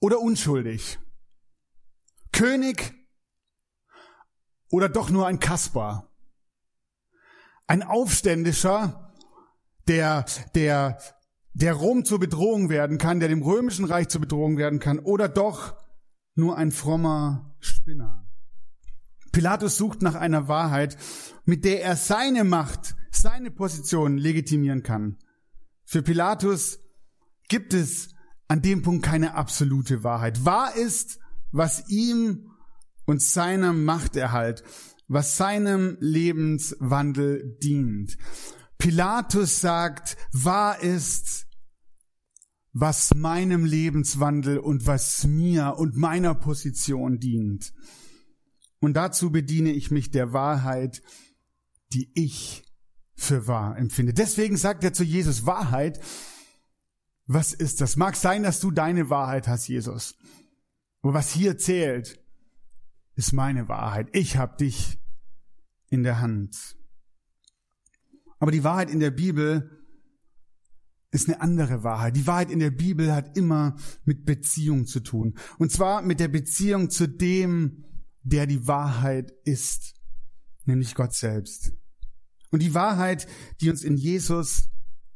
oder 0.00 0.18
unschuldig? 0.18 0.98
König 2.32 2.94
oder 4.70 4.88
doch 4.88 5.08
nur 5.08 5.28
ein 5.28 5.38
Kasper? 5.38 6.10
Ein 7.68 7.84
Aufständischer 7.84 9.09
der, 9.88 10.24
der, 10.54 10.98
der 11.52 11.74
Rom 11.74 12.04
zur 12.04 12.20
Bedrohung 12.20 12.68
werden 12.68 12.98
kann, 12.98 13.20
der 13.20 13.28
dem 13.28 13.42
römischen 13.42 13.84
Reich 13.84 14.08
zur 14.08 14.20
Bedrohung 14.20 14.56
werden 14.56 14.78
kann, 14.78 14.98
oder 14.98 15.28
doch 15.28 15.74
nur 16.34 16.56
ein 16.56 16.70
frommer 16.70 17.54
Spinner. 17.60 18.26
Pilatus 19.32 19.76
sucht 19.76 20.02
nach 20.02 20.14
einer 20.14 20.48
Wahrheit, 20.48 20.96
mit 21.44 21.64
der 21.64 21.82
er 21.82 21.96
seine 21.96 22.44
Macht, 22.44 22.94
seine 23.10 23.50
Position 23.50 24.18
legitimieren 24.18 24.82
kann. 24.82 25.18
Für 25.84 26.02
Pilatus 26.02 26.78
gibt 27.48 27.74
es 27.74 28.14
an 28.48 28.62
dem 28.62 28.82
Punkt 28.82 29.04
keine 29.04 29.34
absolute 29.34 30.02
Wahrheit. 30.02 30.44
Wahr 30.44 30.74
ist, 30.76 31.20
was 31.52 31.88
ihm 31.88 32.50
und 33.06 33.22
seiner 33.22 33.72
Machterhalt, 33.72 34.62
was 35.08 35.36
seinem 35.36 35.96
Lebenswandel 36.00 37.58
dient. 37.62 38.16
Pilatus 38.80 39.60
sagt, 39.60 40.16
wahr 40.32 40.80
ist, 40.80 41.46
was 42.72 43.14
meinem 43.14 43.64
Lebenswandel 43.64 44.58
und 44.58 44.86
was 44.86 45.26
mir 45.26 45.76
und 45.76 45.96
meiner 45.96 46.34
Position 46.34 47.18
dient. 47.20 47.72
Und 48.80 48.94
dazu 48.94 49.30
bediene 49.30 49.70
ich 49.72 49.90
mich 49.90 50.10
der 50.10 50.32
Wahrheit, 50.32 51.02
die 51.92 52.10
ich 52.14 52.64
für 53.14 53.46
wahr 53.46 53.76
empfinde. 53.76 54.14
Deswegen 54.14 54.56
sagt 54.56 54.82
er 54.82 54.94
zu 54.94 55.04
Jesus 55.04 55.44
Wahrheit. 55.44 56.00
Was 57.26 57.52
ist 57.52 57.82
das? 57.82 57.96
Mag 57.96 58.16
sein, 58.16 58.42
dass 58.42 58.60
du 58.60 58.70
deine 58.70 59.10
Wahrheit 59.10 59.46
hast, 59.46 59.68
Jesus. 59.68 60.16
Aber 61.02 61.12
was 61.12 61.30
hier 61.30 61.58
zählt, 61.58 62.18
ist 63.14 63.32
meine 63.32 63.68
Wahrheit. 63.68 64.08
Ich 64.12 64.38
habe 64.38 64.56
dich 64.56 64.98
in 65.90 66.02
der 66.02 66.20
Hand. 66.20 66.79
Aber 68.40 68.50
die 68.50 68.64
Wahrheit 68.64 68.90
in 68.90 68.98
der 68.98 69.12
Bibel 69.12 69.80
ist 71.12 71.28
eine 71.28 71.40
andere 71.40 71.84
Wahrheit. 71.84 72.16
Die 72.16 72.26
Wahrheit 72.26 72.50
in 72.50 72.58
der 72.58 72.70
Bibel 72.70 73.12
hat 73.12 73.36
immer 73.36 73.76
mit 74.04 74.24
Beziehung 74.24 74.86
zu 74.86 75.00
tun. 75.00 75.36
Und 75.58 75.70
zwar 75.70 76.02
mit 76.02 76.20
der 76.20 76.28
Beziehung 76.28 76.90
zu 76.90 77.06
dem, 77.06 77.84
der 78.22 78.46
die 78.46 78.66
Wahrheit 78.66 79.32
ist, 79.44 79.94
nämlich 80.64 80.94
Gott 80.94 81.14
selbst. 81.14 81.72
Und 82.50 82.62
die 82.62 82.74
Wahrheit, 82.74 83.28
die 83.60 83.70
uns 83.70 83.84
in 83.84 83.96
Jesus 83.96 84.68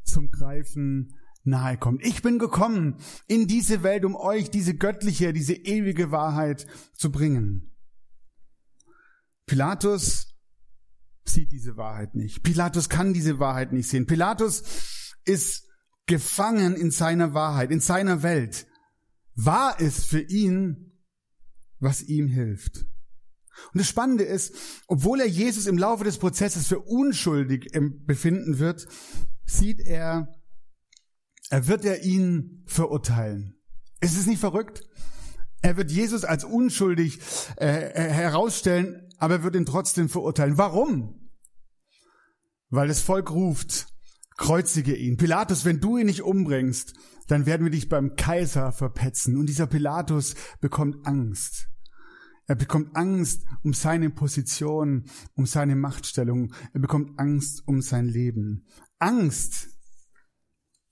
zum 0.05 0.31
Greifen 0.31 1.17
nahe 1.45 1.77
kommt. 1.79 2.05
Ich 2.05 2.23
bin 2.23 2.39
gekommen 2.39 2.97
in 3.27 3.47
diese 3.47 3.83
Welt, 3.83 4.05
um 4.05 4.17
euch 4.17 4.51
diese 4.51 4.75
göttliche, 4.75 5.33
diese 5.33 5.55
ewige 5.55 6.11
Wahrheit 6.11 6.67
zu 6.95 7.11
bringen. 7.11 7.71
Pilatus 9.47 10.34
sieht 11.25 11.53
diese 11.53 11.77
Wahrheit 11.77 12.15
nicht. 12.15 12.43
Pilatus 12.43 12.89
kann 12.89 13.15
diese 13.15 13.39
Wahrheit 13.39 13.73
nicht 13.73 13.89
sehen. 13.89 14.07
Pilatus 14.07 14.63
ist 15.25 15.65
gefangen 16.07 16.77
in 16.77 16.91
seiner 16.91 17.35
Wahrheit, 17.35 17.71
in 17.71 17.81
seiner 17.81 18.23
Welt. 18.23 18.67
Wahr 19.35 19.81
ist 19.81 20.05
für 20.05 20.21
ihn, 20.21 20.93
was 21.81 22.03
ihm 22.03 22.29
hilft. 22.29 22.87
Und 23.73 23.81
das 23.81 23.89
Spannende 23.89 24.25
ist, 24.25 24.55
obwohl 24.89 25.21
er 25.21 25.29
Jesus 25.29 25.67
im 25.67 25.79
Laufe 25.79 26.05
des 26.05 26.19
Prozesses 26.19 26.67
für 26.67 26.81
unschuldig 26.81 27.71
befinden 28.07 28.59
wird, 28.59 28.87
sieht 29.45 29.81
er, 29.81 30.29
er 31.51 31.67
wird 31.67 31.85
er 31.85 32.03
ihn 32.03 32.65
verurteilen. 32.67 33.57
Ist 34.01 34.19
es 34.19 34.27
nicht 34.27 34.41
verrückt? 34.41 34.83
Er 35.63 35.77
wird 35.77 35.91
Jesus 35.91 36.25
als 36.25 36.45
unschuldig 36.45 37.21
äh, 37.57 37.67
äh, 37.67 38.11
herausstellen, 38.11 39.04
aber 39.19 39.35
er 39.35 39.43
wird 39.43 39.57
ihn 39.57 39.67
trotzdem 39.67 40.09
verurteilen. 40.09 40.59
Warum? 40.59 41.31
Weil 42.71 42.89
das 42.89 43.01
Volk 43.01 43.31
ruft, 43.31 43.87
kreuzige 44.37 44.95
ihn. 44.97 45.17
Pilatus, 45.17 45.65
wenn 45.65 45.81
du 45.81 45.97
ihn 45.97 46.07
nicht 46.07 46.23
umbringst, 46.23 46.95
dann 47.29 47.47
werden 47.47 47.65
wir 47.65 47.71
dich 47.71 47.89
beim 47.89 48.17
Kaiser 48.17 48.73
verpetzen. 48.73 49.37
Und 49.37 49.47
dieser 49.47 49.67
Pilatus 49.67 50.35
bekommt 50.61 51.07
Angst. 51.07 51.69
Er 52.47 52.57
bekommt 52.57 52.95
Angst 52.95 53.47
um 53.63 53.73
seine 53.73 54.11
Position, 54.11 55.05
um 55.35 55.47
seine 55.47 55.77
Machtstellung. 55.77 56.53
Er 56.75 56.81
bekommt 56.81 57.19
Angst 57.19 57.67
um 57.67 57.81
sein 57.81 58.07
Leben. 58.07 58.67
Angst 58.99 59.69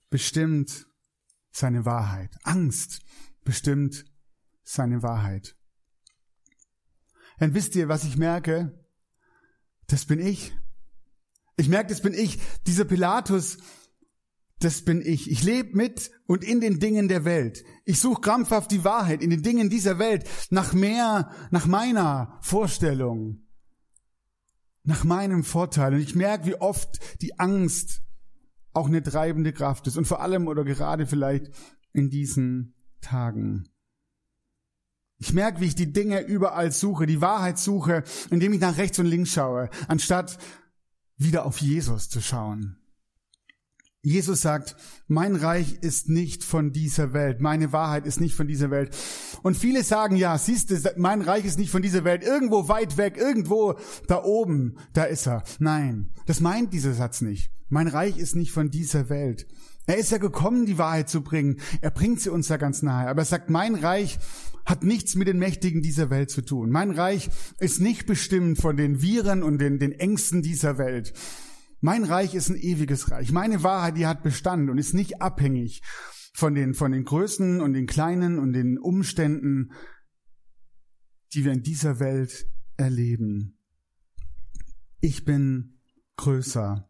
bestimmt 0.09 0.87
seine 1.51 1.85
Wahrheit. 1.85 2.35
Angst 2.43 3.01
bestimmt 3.43 4.05
seine 4.63 5.03
Wahrheit. 5.03 5.55
Dann 7.43 7.55
wisst 7.55 7.75
ihr, 7.75 7.89
was 7.89 8.05
ich 8.05 8.15
merke? 8.15 8.71
Das 9.87 10.05
bin 10.05 10.25
ich. 10.25 10.53
Ich 11.57 11.67
merke, 11.67 11.89
das 11.89 11.99
bin 11.99 12.13
ich. 12.13 12.39
Dieser 12.67 12.85
Pilatus, 12.85 13.57
das 14.59 14.85
bin 14.85 15.01
ich. 15.01 15.29
Ich 15.29 15.43
lebe 15.43 15.75
mit 15.75 16.09
und 16.25 16.45
in 16.45 16.61
den 16.61 16.79
Dingen 16.79 17.09
der 17.09 17.25
Welt. 17.25 17.65
Ich 17.83 17.99
suche 17.99 18.21
krampfhaft 18.21 18.71
die 18.71 18.85
Wahrheit 18.85 19.21
in 19.21 19.29
den 19.29 19.43
Dingen 19.43 19.69
dieser 19.69 19.99
Welt 19.99 20.23
nach 20.51 20.71
mehr, 20.71 21.31
nach 21.51 21.65
meiner 21.65 22.39
Vorstellung, 22.39 23.45
nach 24.83 25.03
meinem 25.03 25.43
Vorteil. 25.43 25.95
Und 25.95 25.99
ich 25.99 26.15
merke, 26.15 26.45
wie 26.45 26.55
oft 26.55 27.21
die 27.21 27.39
Angst 27.39 28.03
auch 28.71 28.87
eine 28.87 29.03
treibende 29.03 29.51
Kraft 29.51 29.85
ist. 29.87 29.97
Und 29.97 30.07
vor 30.07 30.21
allem 30.21 30.47
oder 30.47 30.63
gerade 30.63 31.07
vielleicht 31.07 31.51
in 31.91 32.09
diesen 32.09 32.73
Tagen. 33.01 33.67
Ich 35.23 35.31
merke, 35.31 35.61
wie 35.61 35.67
ich 35.67 35.75
die 35.75 35.93
Dinge 35.93 36.19
überall 36.19 36.73
suche, 36.73 37.05
die 37.05 37.21
Wahrheit 37.21 37.57
suche, 37.57 38.03
indem 38.29 38.51
ich 38.51 38.59
nach 38.59 38.77
rechts 38.77 38.99
und 38.99 39.05
links 39.05 39.31
schaue, 39.31 39.69
anstatt 39.87 40.37
wieder 41.15 41.45
auf 41.45 41.59
Jesus 41.59 42.09
zu 42.09 42.19
schauen. 42.19 42.75
Jesus 44.01 44.41
sagt, 44.41 44.75
mein 45.07 45.37
Reich 45.37 45.77
ist 45.79 46.09
nicht 46.09 46.43
von 46.43 46.73
dieser 46.73 47.13
Welt, 47.13 47.39
meine 47.39 47.71
Wahrheit 47.71 48.05
ist 48.05 48.19
nicht 48.19 48.35
von 48.35 48.49
dieser 48.49 48.69
Welt. 48.69 48.93
Und 49.43 49.55
viele 49.55 49.85
sagen, 49.85 50.17
ja, 50.17 50.37
siehst 50.37 50.71
du, 50.71 50.93
mein 50.97 51.21
Reich 51.21 51.45
ist 51.45 51.57
nicht 51.57 51.71
von 51.71 51.81
dieser 51.81 52.03
Welt, 52.03 52.21
irgendwo 52.21 52.67
weit 52.67 52.97
weg, 52.97 53.15
irgendwo 53.15 53.75
da 54.09 54.21
oben, 54.25 54.75
da 54.91 55.05
ist 55.05 55.25
er. 55.25 55.43
Nein, 55.57 56.11
das 56.25 56.41
meint 56.41 56.73
dieser 56.73 56.93
Satz 56.93 57.21
nicht. 57.21 57.49
Mein 57.69 57.87
Reich 57.87 58.17
ist 58.17 58.35
nicht 58.35 58.51
von 58.51 58.69
dieser 58.71 59.07
Welt. 59.07 59.47
Er 59.85 59.97
ist 59.97 60.11
ja 60.11 60.17
gekommen, 60.17 60.65
die 60.65 60.77
Wahrheit 60.77 61.09
zu 61.09 61.21
bringen. 61.21 61.61
Er 61.79 61.91
bringt 61.91 62.19
sie 62.19 62.29
uns 62.29 62.49
ja 62.49 62.57
ganz 62.57 62.81
nahe. 62.81 63.07
Aber 63.07 63.21
er 63.21 63.25
sagt, 63.25 63.49
mein 63.49 63.75
Reich 63.75 64.19
hat 64.65 64.83
nichts 64.83 65.15
mit 65.15 65.27
den 65.27 65.39
Mächtigen 65.39 65.81
dieser 65.81 66.09
Welt 66.09 66.29
zu 66.29 66.41
tun. 66.41 66.69
Mein 66.69 66.91
Reich 66.91 67.29
ist 67.59 67.81
nicht 67.81 68.05
bestimmt 68.05 68.59
von 68.59 68.77
den 68.77 69.01
Viren 69.01 69.43
und 69.43 69.59
den, 69.59 69.79
den 69.79 69.91
Ängsten 69.91 70.41
dieser 70.41 70.77
Welt. 70.77 71.13
Mein 71.81 72.05
Reich 72.05 72.33
ist 72.33 72.49
ein 72.49 72.55
ewiges 72.55 73.11
Reich. 73.11 73.31
Meine 73.31 73.63
Wahrheit, 73.63 73.97
die 73.97 74.07
hat 74.07 74.23
Bestand 74.23 74.69
und 74.69 74.77
ist 74.77 74.93
nicht 74.93 75.21
abhängig 75.21 75.81
von 76.33 76.55
den, 76.55 76.73
von 76.73 76.91
den 76.91 77.03
Größen 77.03 77.61
und 77.61 77.73
den 77.73 77.87
Kleinen 77.87 78.39
und 78.39 78.53
den 78.53 78.77
Umständen, 78.77 79.71
die 81.33 81.43
wir 81.43 81.51
in 81.51 81.63
dieser 81.63 81.99
Welt 81.99 82.45
erleben. 82.77 83.57
Ich 85.01 85.25
bin 85.25 85.79
größer. 86.15 86.89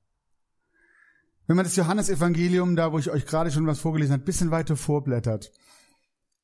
Wenn 1.48 1.56
man 1.56 1.66
das 1.66 1.76
Johannesevangelium, 1.76 2.76
da 2.76 2.94
wo 2.94 3.00
ich 3.00 3.10
euch 3.10 3.26
gerade 3.26 3.52
schon 3.52 3.68
was 3.68 3.80
vorgelesen 3.80 4.14
habe, 4.14 4.24
bisschen 4.24 4.52
weiter 4.52 4.76
vorblättert, 4.76 5.52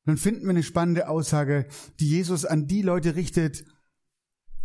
dann 0.04 0.16
finden 0.16 0.44
wir 0.44 0.50
eine 0.50 0.62
spannende 0.62 1.08
Aussage, 1.08 1.66
die 1.98 2.08
Jesus 2.08 2.44
an 2.44 2.66
die 2.66 2.82
Leute 2.82 3.16
richtet, 3.16 3.64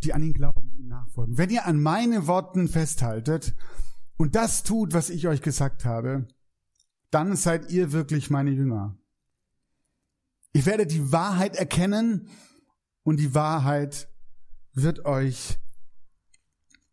die 0.03 0.13
an 0.13 0.23
ihn 0.23 0.33
glauben, 0.33 0.73
ihm 0.77 0.87
nachfolgen. 0.87 1.37
Wenn 1.37 1.49
ihr 1.49 1.65
an 1.65 1.81
meine 1.81 2.27
Worten 2.27 2.67
festhaltet 2.67 3.55
und 4.17 4.35
das 4.35 4.63
tut, 4.63 4.93
was 4.93 5.09
ich 5.09 5.27
euch 5.27 5.41
gesagt 5.41 5.85
habe, 5.85 6.27
dann 7.11 7.35
seid 7.35 7.71
ihr 7.71 7.91
wirklich 7.91 8.29
meine 8.29 8.51
Jünger. 8.51 8.97
Ihr 10.53 10.65
werdet 10.65 10.91
die 10.91 11.11
Wahrheit 11.11 11.55
erkennen 11.55 12.29
und 13.03 13.19
die 13.19 13.35
Wahrheit 13.35 14.09
wird 14.73 15.05
euch 15.05 15.57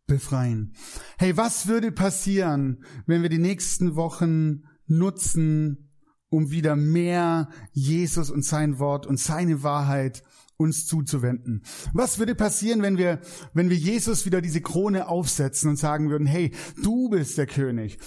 befreien. 0.05 0.75
Hey, 1.17 1.37
was 1.37 1.67
würde 1.67 1.91
passieren, 1.91 2.83
wenn 3.05 3.21
wir 3.21 3.29
die 3.29 3.37
nächsten 3.37 3.95
Wochen 3.95 4.63
nutzen, 4.85 5.92
um 6.33 6.49
wieder 6.49 6.75
mehr 6.75 7.47
Jesus 7.73 8.31
und 8.31 8.43
sein 8.43 8.79
Wort 8.79 9.05
und 9.05 9.19
seine 9.19 9.61
Wahrheit 9.61 10.23
uns 10.57 10.87
zuzuwenden. 10.87 11.61
Was 11.93 12.17
würde 12.17 12.33
passieren, 12.33 12.81
wenn 12.81 12.97
wir, 12.97 13.21
wenn 13.53 13.69
wir 13.69 13.77
Jesus 13.77 14.25
wieder 14.25 14.41
diese 14.41 14.61
Krone 14.61 15.07
aufsetzen 15.07 15.69
und 15.69 15.77
sagen 15.77 16.09
würden, 16.09 16.25
hey, 16.25 16.51
du 16.81 17.09
bist 17.09 17.37
der 17.37 17.45
König. 17.45 17.99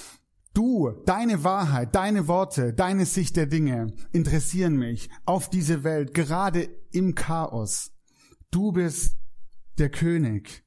Du, 0.54 0.90
deine 1.04 1.45
Wahrheit, 1.45 1.95
deine 1.95 2.26
Worte, 2.26 2.73
deine 2.73 3.06
Sicht 3.06 3.37
der 3.37 3.47
Dinge 3.47 3.95
interessieren 4.11 4.76
mich 4.76 5.09
auf 5.25 5.49
diese 5.49 5.85
Welt, 5.85 6.12
gerade 6.12 6.68
im 6.90 7.14
Chaos. 7.14 7.92
Du 8.50 8.73
bist 8.73 9.16
der 9.78 9.90
König. 9.90 10.64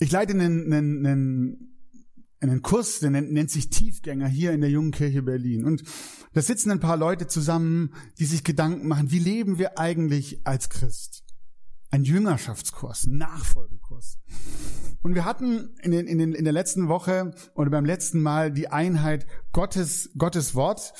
Ich 0.00 0.10
leite 0.10 0.32
einen, 0.32 0.72
einen, 0.72 1.06
einen 1.06 1.71
einen 2.50 2.62
Kurs, 2.62 3.00
der 3.00 3.10
nennt, 3.10 3.32
nennt 3.32 3.50
sich 3.50 3.70
Tiefgänger 3.70 4.28
hier 4.28 4.52
in 4.52 4.60
der 4.60 4.70
Jungen 4.70 4.90
Kirche 4.90 5.22
Berlin. 5.22 5.64
Und 5.64 5.82
da 6.32 6.42
sitzen 6.42 6.70
ein 6.70 6.80
paar 6.80 6.96
Leute 6.96 7.26
zusammen, 7.26 7.94
die 8.18 8.24
sich 8.24 8.44
Gedanken 8.44 8.88
machen, 8.88 9.10
wie 9.10 9.18
leben 9.18 9.58
wir 9.58 9.78
eigentlich 9.78 10.46
als 10.46 10.68
Christ? 10.68 11.24
Ein 11.90 12.04
Jüngerschaftskurs, 12.04 13.04
ein 13.04 13.18
Nachfolgekurs. 13.18 14.18
Und 15.02 15.14
wir 15.14 15.24
hatten 15.24 15.74
in, 15.82 15.90
den, 15.90 16.06
in, 16.06 16.18
den, 16.18 16.32
in 16.32 16.44
der 16.44 16.52
letzten 16.52 16.88
Woche 16.88 17.32
oder 17.54 17.70
beim 17.70 17.84
letzten 17.84 18.22
Mal 18.22 18.50
die 18.50 18.68
Einheit 18.68 19.26
Gottes, 19.52 20.10
Gottes 20.16 20.54
Wort, 20.54 20.94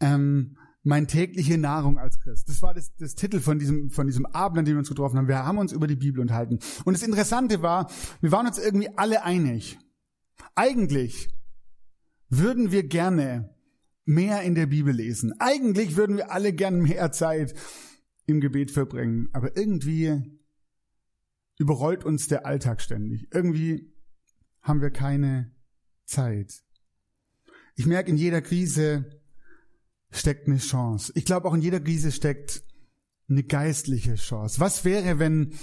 ähm, 0.00 0.56
mein 0.84 1.08
tägliche 1.08 1.56
Nahrung 1.56 1.98
als 1.98 2.20
Christ. 2.20 2.48
Das 2.48 2.60
war 2.60 2.74
das, 2.74 2.94
das 2.96 3.14
Titel 3.14 3.40
von 3.40 3.58
diesem, 3.58 3.90
von 3.90 4.06
diesem 4.06 4.26
Abend, 4.26 4.58
an 4.58 4.64
dem 4.66 4.74
wir 4.74 4.80
uns 4.80 4.88
getroffen 4.88 5.16
haben. 5.16 5.28
Wir 5.28 5.44
haben 5.44 5.58
uns 5.58 5.72
über 5.72 5.86
die 5.86 5.96
Bibel 5.96 6.20
unterhalten. 6.20 6.58
Und 6.84 6.92
das 6.92 7.02
Interessante 7.02 7.62
war, 7.62 7.90
wir 8.20 8.30
waren 8.32 8.46
uns 8.46 8.58
irgendwie 8.58 8.90
alle 8.96 9.24
einig. 9.24 9.78
Eigentlich 10.54 11.28
würden 12.28 12.70
wir 12.70 12.84
gerne 12.84 13.54
mehr 14.04 14.42
in 14.42 14.54
der 14.54 14.66
Bibel 14.66 14.94
lesen. 14.94 15.34
Eigentlich 15.40 15.96
würden 15.96 16.16
wir 16.16 16.30
alle 16.30 16.52
gerne 16.52 16.78
mehr 16.78 17.12
Zeit 17.12 17.54
im 18.26 18.40
Gebet 18.40 18.70
verbringen, 18.70 19.28
aber 19.32 19.56
irgendwie 19.56 20.38
überrollt 21.58 22.04
uns 22.04 22.28
der 22.28 22.46
Alltag 22.46 22.80
ständig. 22.80 23.28
Irgendwie 23.32 23.92
haben 24.62 24.80
wir 24.80 24.90
keine 24.90 25.52
Zeit. 26.04 26.62
Ich 27.76 27.86
merke, 27.86 28.10
in 28.10 28.16
jeder 28.16 28.40
Krise 28.40 29.20
steckt 30.10 30.46
eine 30.46 30.58
Chance. 30.58 31.12
Ich 31.16 31.24
glaube, 31.24 31.48
auch 31.48 31.54
in 31.54 31.62
jeder 31.62 31.80
Krise 31.80 32.12
steckt 32.12 32.62
eine 33.28 33.42
geistliche 33.42 34.14
Chance. 34.14 34.60
Was 34.60 34.84
wäre, 34.84 35.18
wenn 35.18 35.54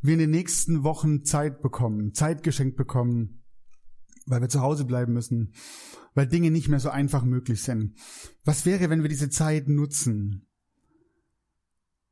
wir 0.00 0.14
in 0.14 0.20
den 0.20 0.30
nächsten 0.30 0.84
Wochen 0.84 1.24
Zeit 1.24 1.60
bekommen, 1.60 2.14
Zeit 2.14 2.42
geschenkt 2.42 2.76
bekommen, 2.76 3.37
weil 4.28 4.40
wir 4.40 4.48
zu 4.48 4.60
Hause 4.60 4.84
bleiben 4.84 5.12
müssen, 5.12 5.52
weil 6.14 6.26
Dinge 6.26 6.50
nicht 6.50 6.68
mehr 6.68 6.80
so 6.80 6.90
einfach 6.90 7.24
möglich 7.24 7.62
sind? 7.62 7.94
Was 8.44 8.66
wäre, 8.66 8.90
wenn 8.90 9.02
wir 9.02 9.08
diese 9.08 9.30
Zeit 9.30 9.68
nutzen, 9.68 10.48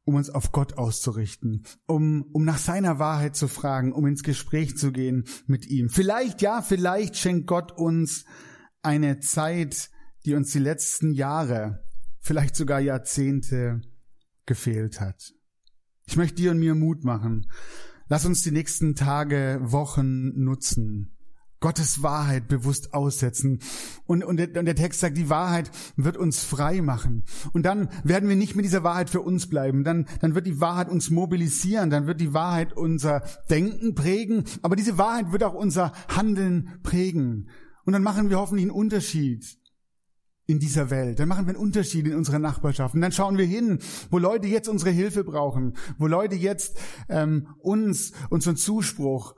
um 0.06 0.14
uns 0.14 0.30
auf 0.30 0.52
Gott 0.52 0.78
auszurichten, 0.78 1.64
um, 1.86 2.22
um 2.32 2.44
nach 2.44 2.58
seiner 2.58 2.98
Wahrheit 3.00 3.34
zu 3.34 3.48
fragen, 3.48 3.92
um 3.92 4.06
ins 4.06 4.22
Gespräch 4.22 4.76
zu 4.76 4.92
gehen 4.92 5.24
mit 5.46 5.66
ihm. 5.66 5.88
Vielleicht, 5.88 6.42
ja, 6.42 6.62
vielleicht 6.62 7.16
schenkt 7.16 7.48
Gott 7.48 7.72
uns 7.72 8.24
eine 8.82 9.18
Zeit, 9.18 9.90
die 10.24 10.34
uns 10.34 10.52
die 10.52 10.60
letzten 10.60 11.12
Jahre, 11.12 11.84
vielleicht 12.20 12.54
sogar 12.54 12.78
Jahrzehnte 12.78 13.80
gefehlt 14.46 15.00
hat. 15.00 15.34
Ich 16.06 16.16
möchte 16.16 16.36
dir 16.36 16.52
und 16.52 16.60
mir 16.60 16.76
Mut 16.76 17.02
machen. 17.02 17.50
Lass 18.08 18.24
uns 18.24 18.42
die 18.42 18.52
nächsten 18.52 18.94
Tage, 18.94 19.58
Wochen 19.60 20.40
nutzen, 20.40 21.15
Gottes 21.60 22.02
Wahrheit 22.02 22.48
bewusst 22.48 22.92
aussetzen. 22.92 23.60
Und, 24.06 24.24
und, 24.24 24.36
der, 24.36 24.48
und 24.58 24.66
der 24.66 24.74
Text 24.74 25.00
sagt, 25.00 25.16
die 25.16 25.30
Wahrheit 25.30 25.70
wird 25.96 26.16
uns 26.16 26.44
frei 26.44 26.82
machen. 26.82 27.24
Und 27.52 27.64
dann 27.64 27.88
werden 28.04 28.28
wir 28.28 28.36
nicht 28.36 28.56
mit 28.56 28.64
dieser 28.64 28.84
Wahrheit 28.84 29.10
für 29.10 29.22
uns 29.22 29.48
bleiben. 29.48 29.82
Dann, 29.82 30.06
dann 30.20 30.34
wird 30.34 30.46
die 30.46 30.60
Wahrheit 30.60 30.88
uns 30.88 31.10
mobilisieren. 31.10 31.90
Dann 31.90 32.06
wird 32.06 32.20
die 32.20 32.34
Wahrheit 32.34 32.74
unser 32.74 33.22
Denken 33.48 33.94
prägen. 33.94 34.44
Aber 34.62 34.76
diese 34.76 34.98
Wahrheit 34.98 35.32
wird 35.32 35.44
auch 35.44 35.54
unser 35.54 35.92
Handeln 36.08 36.78
prägen. 36.82 37.48
Und 37.84 37.92
dann 37.92 38.02
machen 38.02 38.30
wir 38.30 38.38
hoffentlich 38.38 38.64
einen 38.64 38.76
Unterschied 38.76 39.58
in 40.46 40.58
dieser 40.58 40.90
Welt. 40.90 41.18
Dann 41.18 41.28
machen 41.28 41.46
wir 41.46 41.54
einen 41.54 41.62
Unterschied 41.62 42.06
in 42.06 42.14
unserer 42.14 42.38
Nachbarschaft. 42.38 42.94
Und 42.94 43.00
dann 43.00 43.12
schauen 43.12 43.38
wir 43.38 43.46
hin, 43.46 43.78
wo 44.10 44.18
Leute 44.18 44.46
jetzt 44.46 44.68
unsere 44.68 44.90
Hilfe 44.90 45.24
brauchen, 45.24 45.76
wo 45.98 46.06
Leute 46.06 46.36
jetzt 46.36 46.78
ähm, 47.08 47.48
uns, 47.58 48.12
unseren 48.28 48.56
Zuspruch 48.56 49.34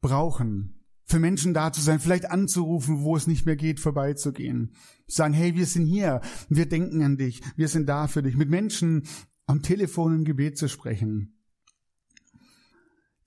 brauchen 0.00 0.77
für 1.08 1.18
Menschen 1.18 1.54
da 1.54 1.72
zu 1.72 1.80
sein, 1.80 2.00
vielleicht 2.00 2.30
anzurufen, 2.30 3.00
wo 3.00 3.16
es 3.16 3.26
nicht 3.26 3.46
mehr 3.46 3.56
geht, 3.56 3.80
vorbeizugehen. 3.80 4.74
Sagen, 5.06 5.32
hey, 5.32 5.56
wir 5.56 5.66
sind 5.66 5.86
hier, 5.86 6.20
wir 6.50 6.68
denken 6.68 7.02
an 7.02 7.16
dich, 7.16 7.40
wir 7.56 7.68
sind 7.68 7.88
da 7.88 8.08
für 8.08 8.22
dich. 8.22 8.36
Mit 8.36 8.50
Menschen 8.50 9.04
am 9.46 9.62
Telefon 9.62 10.14
im 10.14 10.24
Gebet 10.24 10.58
zu 10.58 10.68
sprechen. 10.68 11.34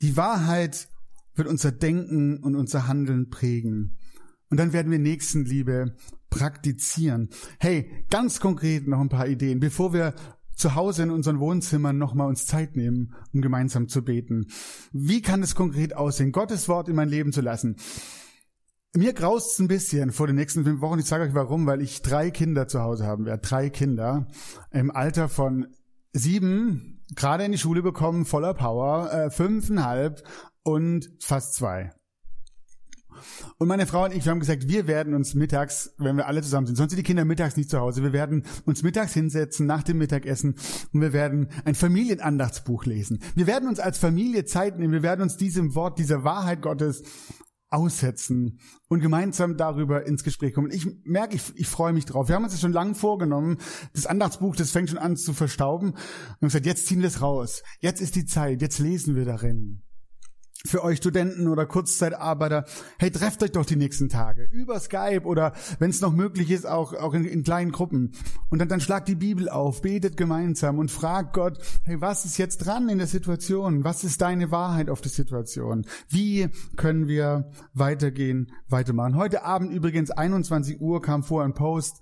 Die 0.02 0.16
Wahrheit 0.16 0.90
wird 1.34 1.48
unser 1.48 1.72
Denken 1.72 2.38
und 2.38 2.56
unser 2.56 2.88
Handeln 2.88 3.30
prägen. 3.30 3.98
Und 4.50 4.58
dann 4.58 4.74
werden 4.74 4.92
wir 4.92 5.00
Nächstenliebe 5.00 5.96
praktizieren. 6.30 7.30
Hey, 7.60 8.06
ganz 8.10 8.40
konkret 8.40 8.88
noch 8.88 9.00
ein 9.00 9.10
paar 9.10 9.28
Ideen, 9.28 9.60
bevor 9.60 9.94
wir 9.94 10.14
zu 10.62 10.76
Hause 10.76 11.04
in 11.04 11.12
unseren 11.12 11.40
Wohnzimmern 11.40 11.98
nochmal 11.98 12.28
uns 12.28 12.46
Zeit 12.46 12.76
nehmen, 12.76 13.14
um 13.34 13.42
gemeinsam 13.42 13.88
zu 13.88 14.04
beten. 14.04 14.48
Wie 14.94 15.22
kann 15.22 15.44
es 15.44 15.56
konkret 15.56 15.96
aussehen, 15.96 16.32
Gottes 16.32 16.70
Wort 16.70 16.88
in 16.88 16.96
mein 16.96 17.10
Leben 17.10 17.34
zu 17.34 17.42
lassen? 17.42 17.76
Mir 18.94 19.14
graust 19.14 19.54
es 19.54 19.60
ein 19.60 19.68
bisschen 19.68 20.12
vor 20.12 20.28
den 20.28 20.36
nächsten 20.36 20.64
fünf 20.64 20.82
Wochen. 20.82 21.00
Ich 21.00 21.06
sage 21.06 21.24
euch 21.24 21.34
warum, 21.34 21.66
weil 21.66 21.82
ich 21.82 22.02
drei 22.02 22.30
Kinder 22.30 22.68
zu 22.68 22.82
Hause 22.82 23.06
haben 23.06 23.26
werde. 23.26 23.42
Drei 23.42 23.70
Kinder 23.70 24.28
im 24.70 24.92
Alter 24.92 25.30
von 25.30 25.68
sieben, 26.14 27.02
gerade 27.16 27.46
in 27.46 27.54
die 27.54 27.58
Schule 27.58 27.82
bekommen, 27.82 28.26
voller 28.26 28.54
Power, 28.54 29.12
äh, 29.12 29.30
fünfeinhalb 29.30 30.24
und 30.64 31.10
fast 31.20 31.54
zwei. 31.56 31.92
Und 33.58 33.68
meine 33.68 33.86
Frau 33.86 34.06
und 34.06 34.14
ich, 34.14 34.26
wir 34.26 34.32
haben 34.32 34.40
gesagt, 34.40 34.68
wir 34.68 34.88
werden 34.88 35.14
uns 35.14 35.34
mittags, 35.34 35.94
wenn 35.98 36.18
wir 36.18 36.28
alle 36.28 36.42
zusammen 36.42 36.68
sind, 36.68 36.76
sonst 36.76 36.92
sind 36.92 37.00
die 37.00 37.04
Kinder 37.04 37.26
mittags 37.26 37.58
nicht 37.58 37.70
zu 37.70 37.80
Hause, 37.80 38.04
wir 38.04 38.14
werden 38.14 38.46
uns 38.66 38.84
mittags 38.84 39.14
hinsetzen 39.14 39.66
nach 39.66 39.84
dem 39.84 39.98
Mittagessen 39.98 40.56
und 40.94 41.02
wir 41.02 41.14
werden 41.14 41.50
ein 41.66 41.76
Familienandachtsbuch 41.76 42.86
lesen. 42.86 43.20
Wir 43.36 43.48
werden 43.48 43.68
uns 43.68 43.80
als 43.80 43.98
Familie 43.98 44.46
Zeit 44.46 44.80
nehmen, 44.80 44.94
wir 44.94 45.04
werden 45.04 45.22
uns 45.22 45.38
diesem 45.38 45.76
Wort, 45.76 46.00
dieser 46.00 46.24
Wahrheit 46.24 46.62
Gottes 46.62 47.04
aussetzen 47.72 48.60
und 48.90 49.00
gemeinsam 49.00 49.56
darüber 49.56 50.06
ins 50.06 50.24
Gespräch 50.24 50.54
kommen. 50.54 50.72
Ich 50.72 50.86
merke, 51.06 51.36
ich, 51.36 51.44
ich 51.56 51.68
freue 51.68 51.94
mich 51.94 52.06
drauf. 52.06 52.28
Wir 52.28 52.36
haben 52.36 52.44
uns 52.44 52.52
das 52.52 52.62
schon 52.62 52.74
lange 52.74 52.96
vorgenommen. 52.96 53.58
Das 53.94 54.06
Andachtsbuch, 54.06 54.56
das 54.58 54.72
fängt 54.72 54.90
schon 54.90 55.00
an 55.00 55.16
zu 55.16 55.34
verstauben. 55.34 55.92
Und 55.92 56.48
gesagt, 56.48 56.66
jetzt 56.66 56.88
ziehen 56.88 57.00
wir 57.00 57.08
es 57.08 57.22
raus. 57.22 57.64
Jetzt 57.80 58.02
ist 58.02 58.16
die 58.16 58.26
Zeit. 58.26 58.62
Jetzt 58.62 58.80
lesen 58.80 59.16
wir 59.16 59.24
darin 59.24 59.84
für 60.66 60.84
euch 60.84 60.98
Studenten 60.98 61.48
oder 61.48 61.66
Kurzzeitarbeiter, 61.66 62.66
hey, 63.00 63.12
trefft 63.12 63.42
euch 63.44 63.52
doch 63.52 63.66
die 63.66 63.76
nächsten 63.76 64.10
Tage 64.10 64.48
über 64.52 64.80
Skype 64.80 65.24
oder 65.24 65.54
wenn 65.80 65.90
es 65.90 66.02
noch 66.02 66.14
möglich 66.14 66.52
ist, 66.52 66.68
auch, 66.68 66.94
auch 66.94 67.14
in, 67.14 67.26
in, 67.26 67.44
kleinen 67.44 67.72
Gruppen. 67.72 68.12
Und 68.50 68.60
dann, 68.60 68.70
dann 68.70 68.82
schlagt 68.82 69.08
die 69.08 69.16
Bibel 69.16 69.50
auf, 69.50 69.82
betet 69.82 70.18
gemeinsam 70.18 70.78
und 70.78 70.92
fragt 70.92 71.34
Gott, 71.34 71.58
hey, 71.84 72.00
was 72.00 72.26
ist 72.26 72.38
jetzt 72.38 72.60
dran 72.60 72.90
in 72.90 73.00
der 73.00 73.08
Situation? 73.08 73.84
Was 73.84 74.04
ist 74.04 74.22
deine 74.22 74.52
Wahrheit 74.52 74.90
auf 74.90 75.02
die 75.02 75.10
Situation? 75.10 75.86
Wie 76.10 76.50
können 76.76 77.08
wir 77.08 77.50
weitergehen, 77.74 78.52
weitermachen? 78.70 79.16
Heute 79.16 79.44
Abend 79.44 79.72
übrigens 79.74 80.12
21 80.12 80.80
Uhr 80.80 81.02
kam 81.02 81.24
vor 81.24 81.44
ein 81.44 81.54
Post. 81.54 82.02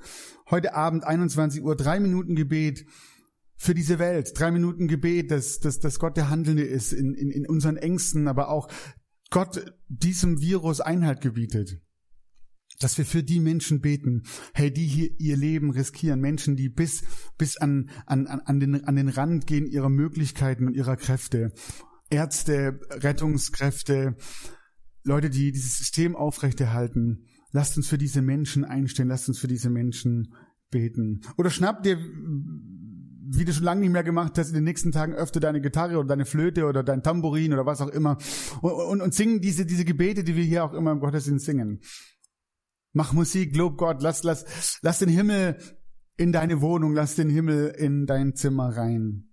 Heute 0.50 0.74
Abend 0.74 1.06
21 1.06 1.64
Uhr, 1.64 1.76
drei 1.76 2.00
Minuten 2.00 2.36
Gebet 2.36 2.86
für 3.60 3.76
diese 3.76 4.00
Welt. 4.00 4.32
Drei 4.36 4.52
Minuten 4.52 4.88
Gebet, 4.88 5.32
dass, 5.32 5.60
dass, 5.60 5.80
dass 5.80 6.00
Gott 6.00 6.16
der 6.16 6.30
Handelnde 6.30 6.64
ist 6.64 6.94
in, 6.94 7.14
in, 7.14 7.30
in 7.30 7.46
unseren 7.46 7.76
Ängsten, 7.76 8.30
aber 8.30 8.50
auch 8.50 8.70
Gott 9.30 9.76
diesem 9.90 10.40
Virus 10.40 10.80
Einhalt 10.80 11.20
gebietet. 11.20 11.82
Dass 12.80 12.98
wir 12.98 13.06
für 13.06 13.22
die 13.22 13.42
Menschen 13.42 13.82
beten, 13.82 14.24
hey, 14.54 14.72
die 14.72 14.86
hier 14.86 15.10
ihr 15.20 15.36
Leben 15.36 15.72
riskieren, 15.72 16.22
Menschen, 16.22 16.56
die 16.56 16.70
bis, 16.70 17.04
bis 17.38 17.58
an, 17.58 17.90
an, 18.06 18.28
an, 18.28 18.62
den, 18.62 18.86
an 18.86 18.96
den 18.96 19.10
Rand 19.10 19.46
gehen 19.46 19.68
ihrer 19.68 19.90
Möglichkeiten 19.90 20.66
und 20.66 20.74
ihrer 20.74 20.96
Kräfte. 20.96 21.52
Ärzte, 22.10 22.80
Rettungskräfte, 22.90 24.16
Leute, 25.04 25.30
die 25.30 25.52
dieses 25.52 25.78
System 25.78 26.16
aufrechterhalten. 26.16 27.26
Lasst 27.52 27.76
uns 27.76 27.90
für 27.90 27.98
diese 27.98 28.22
Menschen 28.22 28.64
einstehen, 28.64 29.10
lasst 29.10 29.28
uns 29.28 29.40
für 29.40 29.48
diese 29.48 29.70
Menschen 29.70 30.34
beten. 30.72 31.22
Oder 31.36 31.50
schnapp 31.50 31.84
dir 31.84 31.98
wie 33.32 33.46
du 33.46 33.54
schon 33.54 33.64
lange 33.64 33.82
nicht 33.82 33.92
mehr 33.92 34.04
gemacht 34.04 34.38
hast, 34.38 34.50
in 34.50 34.56
den 34.56 34.64
nächsten 34.64 34.92
Tagen 34.92 35.14
öfter 35.14 35.40
deine 35.40 35.62
Gitarre 35.62 35.98
oder 35.98 36.08
deine 36.08 36.26
Flöte 36.26 36.66
oder 36.66 36.84
dein 36.84 37.04
Tambourin 37.04 37.54
oder 37.54 37.66
was 37.66 37.82
auch 37.82 37.90
immer 37.90 38.18
und, 38.62 38.72
und, 38.72 39.02
und 39.02 39.14
singen 39.14 39.42
diese, 39.42 39.66
diese 39.66 39.86
Gebete, 39.86 40.24
die 40.24 40.36
wir 40.36 40.44
hier 40.44 40.64
auch 40.64 40.74
immer 40.74 40.92
im 40.92 41.00
Gottesdienst 41.00 41.46
singen. 41.46 41.82
Mach 42.94 43.14
Musik, 43.14 43.56
lob 43.56 43.78
Gott, 43.78 44.02
lass, 44.02 44.24
lass, 44.24 44.80
lass 44.82 45.00
den 45.00 45.10
Himmel 45.10 45.58
in 46.18 46.32
deine 46.32 46.62
Wohnung, 46.62 46.94
lass 46.94 47.16
den 47.16 47.30
Himmel 47.30 47.68
in 47.78 48.06
dein 48.08 48.36
Zimmer 48.36 48.76
rein. 48.76 49.30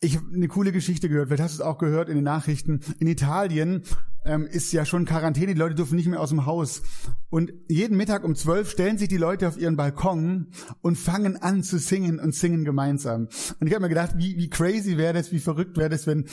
Ich 0.00 0.16
habe 0.16 0.26
eine 0.34 0.48
coole 0.48 0.72
Geschichte 0.72 1.10
gehört, 1.10 1.28
vielleicht 1.28 1.42
hast 1.42 1.58
du 1.58 1.62
es 1.62 1.66
auch 1.66 1.76
gehört 1.76 2.08
in 2.08 2.14
den 2.14 2.24
Nachrichten. 2.24 2.80
In 2.98 3.06
Italien 3.06 3.82
ähm, 4.24 4.46
ist 4.46 4.72
ja 4.72 4.84
schon 4.84 5.04
Quarantäne, 5.04 5.54
die 5.54 5.58
Leute 5.58 5.74
dürfen 5.74 5.96
nicht 5.96 6.08
mehr 6.08 6.20
aus 6.20 6.30
dem 6.30 6.46
Haus. 6.46 6.82
Und 7.30 7.52
jeden 7.68 7.96
Mittag 7.96 8.24
um 8.24 8.34
zwölf 8.34 8.70
stellen 8.70 8.98
sich 8.98 9.08
die 9.08 9.16
Leute 9.16 9.48
auf 9.48 9.56
ihren 9.56 9.76
Balkon 9.76 10.48
und 10.82 10.98
fangen 10.98 11.36
an 11.36 11.62
zu 11.62 11.78
singen 11.78 12.18
und 12.18 12.34
singen 12.34 12.64
gemeinsam. 12.64 13.28
Und 13.60 13.66
ich 13.66 13.72
habe 13.72 13.82
mir 13.82 13.88
gedacht, 13.88 14.12
wie, 14.16 14.36
wie 14.36 14.50
crazy 14.50 14.98
wäre 14.98 15.14
das, 15.14 15.32
wie 15.32 15.38
verrückt 15.38 15.76
wäre 15.76 15.88
das, 15.88 16.06
wenn, 16.06 16.26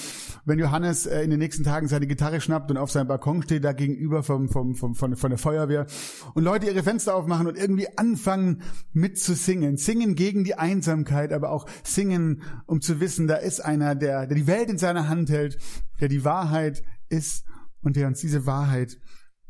wenn 0.45 0.59
Johannes 0.59 1.05
äh, 1.05 1.21
in 1.21 1.29
den 1.29 1.39
nächsten 1.39 1.63
Tagen 1.63 1.87
seine 1.87 2.07
Gitarre 2.07 2.41
schnappt 2.41 2.71
und 2.71 2.77
auf 2.77 2.91
seinem 2.91 3.07
Balkon 3.07 3.41
steht, 3.43 3.63
da 3.63 3.73
gegenüber 3.73 4.23
vom, 4.23 4.49
vom, 4.49 4.75
vom, 4.75 4.95
von, 4.95 5.15
von 5.15 5.29
der 5.29 5.37
Feuerwehr 5.37 5.85
und 6.33 6.43
Leute 6.43 6.67
ihre 6.67 6.83
Fenster 6.83 7.15
aufmachen 7.15 7.47
und 7.47 7.57
irgendwie 7.57 7.87
anfangen 7.97 8.63
mitzusingen. 8.93 9.77
Singen 9.77 10.15
gegen 10.15 10.43
die 10.43 10.55
Einsamkeit, 10.55 11.31
aber 11.31 11.51
auch 11.51 11.67
singen, 11.83 12.41
um 12.65 12.81
zu 12.81 12.99
wissen, 12.99 13.27
da 13.27 13.35
ist 13.35 13.63
einer, 13.63 13.95
der, 13.95 14.27
der 14.27 14.35
die 14.35 14.47
Welt 14.47 14.69
in 14.69 14.77
seiner 14.77 15.07
Hand 15.07 15.29
hält, 15.29 15.57
der 16.01 16.09
die 16.09 16.25
Wahrheit 16.25 16.83
ist 17.09 17.45
und 17.81 17.95
der 17.95 18.07
uns 18.07 18.19
diese 18.19 18.45
Wahrheit 18.45 18.97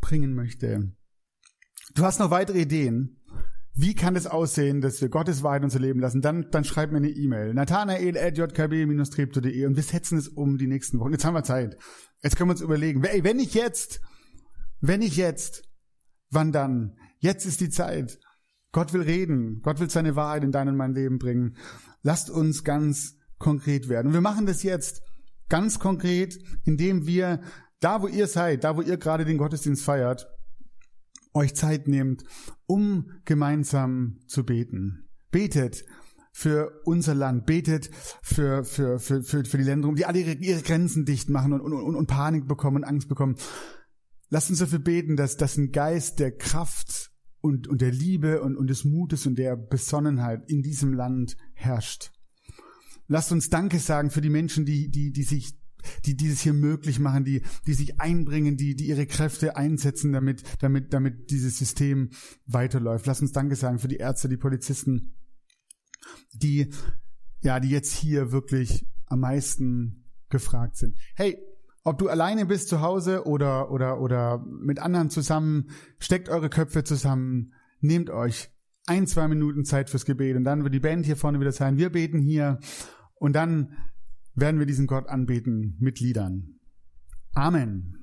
bringen 0.01 0.35
möchte. 0.35 0.91
Du 1.95 2.03
hast 2.03 2.19
noch 2.19 2.31
weitere 2.31 2.61
Ideen? 2.61 3.17
Wie 3.79 3.93
kann 3.93 4.15
es 4.15 4.25
aussehen, 4.25 4.81
dass 4.81 4.99
wir 5.01 5.09
Gottes 5.09 5.43
Wahrheit 5.43 5.63
unser 5.63 5.79
Leben 5.79 5.99
lassen? 5.99 6.21
Dann, 6.21 6.49
dann 6.49 6.63
schreib 6.63 6.91
mir 6.91 6.97
eine 6.97 7.09
E-Mail. 7.09 7.53
nathanael.jkb-trepto.de 7.53 9.67
und 9.67 9.75
wir 9.75 9.83
setzen 9.83 10.17
es 10.17 10.27
um 10.27 10.57
die 10.57 10.65
nächsten 10.65 10.99
Wochen. 10.99 11.11
Jetzt 11.11 11.25
haben 11.25 11.35
wir 11.35 11.43
Zeit. 11.43 11.77
Jetzt 12.23 12.35
können 12.35 12.49
wir 12.49 12.53
uns 12.53 12.61
überlegen, 12.61 13.03
ey, 13.03 13.23
wenn 13.23 13.37
ich 13.37 13.53
jetzt, 13.53 14.01
wenn 14.81 15.03
ich 15.03 15.15
jetzt, 15.15 15.69
wann 16.31 16.51
dann? 16.51 16.97
Jetzt 17.19 17.45
ist 17.45 17.61
die 17.61 17.69
Zeit. 17.69 18.19
Gott 18.71 18.93
will 18.93 19.03
reden. 19.03 19.61
Gott 19.61 19.79
will 19.79 19.89
seine 19.89 20.15
Wahrheit 20.15 20.43
in 20.43 20.51
dein 20.51 20.69
und 20.69 20.75
mein 20.75 20.95
Leben 20.95 21.19
bringen. 21.19 21.55
Lasst 22.01 22.31
uns 22.31 22.63
ganz 22.63 23.15
konkret 23.37 23.89
werden. 23.89 24.07
Und 24.07 24.13
wir 24.13 24.21
machen 24.21 24.47
das 24.47 24.63
jetzt 24.63 25.03
ganz 25.49 25.77
konkret, 25.77 26.39
indem 26.65 27.05
wir 27.05 27.41
da, 27.79 28.01
wo 28.01 28.07
ihr 28.07 28.27
seid, 28.27 28.63
da, 28.63 28.75
wo 28.75 28.81
ihr 28.81 28.97
gerade 28.97 29.25
den 29.25 29.37
Gottesdienst 29.37 29.83
feiert, 29.83 30.27
euch 31.33 31.55
Zeit 31.55 31.87
nehmt, 31.87 32.23
um 32.65 33.11
gemeinsam 33.25 34.19
zu 34.27 34.45
beten. 34.45 35.07
Betet 35.31 35.85
für 36.31 36.81
unser 36.85 37.15
Land, 37.15 37.45
betet 37.45 37.89
für, 38.21 38.63
für, 38.63 38.99
für, 38.99 39.23
für, 39.23 39.43
für 39.43 39.57
die 39.57 39.63
Länder, 39.63 39.91
die 39.93 40.05
alle 40.05 40.19
ihre, 40.19 40.33
ihre 40.33 40.61
Grenzen 40.61 41.05
dicht 41.05 41.29
machen 41.29 41.53
und, 41.53 41.61
und, 41.61 41.95
und 41.95 42.07
Panik 42.07 42.47
bekommen 42.47 42.77
und 42.77 42.83
Angst 42.83 43.09
bekommen. 43.09 43.35
Lasst 44.29 44.49
uns 44.49 44.59
dafür 44.59 44.79
beten, 44.79 45.15
dass, 45.15 45.37
dass 45.37 45.57
ein 45.57 45.71
Geist 45.71 46.19
der 46.19 46.35
Kraft 46.35 47.11
und, 47.41 47.67
und 47.67 47.81
der 47.81 47.91
Liebe 47.91 48.41
und, 48.41 48.55
und 48.55 48.67
des 48.67 48.83
Mutes 48.83 49.25
und 49.25 49.37
der 49.37 49.55
Besonnenheit 49.55 50.49
in 50.49 50.61
diesem 50.61 50.93
Land 50.93 51.37
herrscht. 51.53 52.11
Lasst 53.07 53.31
uns 53.31 53.49
Danke 53.49 53.79
sagen 53.79 54.11
für 54.11 54.21
die 54.21 54.29
Menschen, 54.29 54.65
die, 54.65 54.89
die, 54.89 55.11
die 55.11 55.23
sich 55.23 55.57
die 56.05 56.15
dieses 56.15 56.41
hier 56.41 56.53
möglich 56.53 56.99
machen, 56.99 57.25
die, 57.25 57.41
die 57.65 57.73
sich 57.73 57.99
einbringen, 57.99 58.57
die, 58.57 58.75
die 58.75 58.87
ihre 58.87 59.05
Kräfte 59.05 59.55
einsetzen, 59.55 60.11
damit, 60.11 60.43
damit, 60.59 60.93
damit 60.93 61.29
dieses 61.31 61.57
System 61.57 62.09
weiterläuft. 62.45 63.05
Lass 63.05 63.21
uns 63.21 63.31
Danke 63.31 63.55
sagen 63.55 63.79
für 63.79 63.87
die 63.87 63.97
Ärzte, 63.97 64.29
die 64.29 64.37
Polizisten, 64.37 65.15
die, 66.33 66.69
ja, 67.41 67.59
die 67.59 67.69
jetzt 67.69 67.93
hier 67.93 68.31
wirklich 68.31 68.87
am 69.05 69.21
meisten 69.21 70.05
gefragt 70.29 70.77
sind. 70.77 70.97
Hey, 71.15 71.37
ob 71.83 71.97
du 71.97 72.09
alleine 72.09 72.45
bist 72.45 72.67
zu 72.67 72.81
Hause 72.81 73.25
oder, 73.25 73.71
oder, 73.71 74.01
oder 74.01 74.45
mit 74.45 74.79
anderen 74.79 75.09
zusammen, 75.09 75.69
steckt 75.99 76.27
eure 76.27 76.49
Köpfe 76.49 76.83
zusammen, 76.83 77.53
nehmt 77.79 78.09
euch 78.09 78.49
ein, 78.87 79.07
zwei 79.07 79.27
Minuten 79.27 79.63
Zeit 79.63 79.89
fürs 79.89 80.05
Gebet 80.05 80.35
und 80.35 80.43
dann 80.43 80.63
wird 80.63 80.73
die 80.73 80.79
Band 80.79 81.05
hier 81.05 81.15
vorne 81.15 81.39
wieder 81.39 81.51
sein. 81.51 81.77
Wir 81.77 81.89
beten 81.89 82.19
hier 82.19 82.59
und 83.15 83.33
dann 83.33 83.77
werden 84.37 84.59
wir 84.59 84.67
diesen 84.67 84.87
Gott 84.87 85.09
anbeten 85.09 85.75
mit 85.79 85.99
Liedern. 85.99 86.59
Amen. 87.33 87.95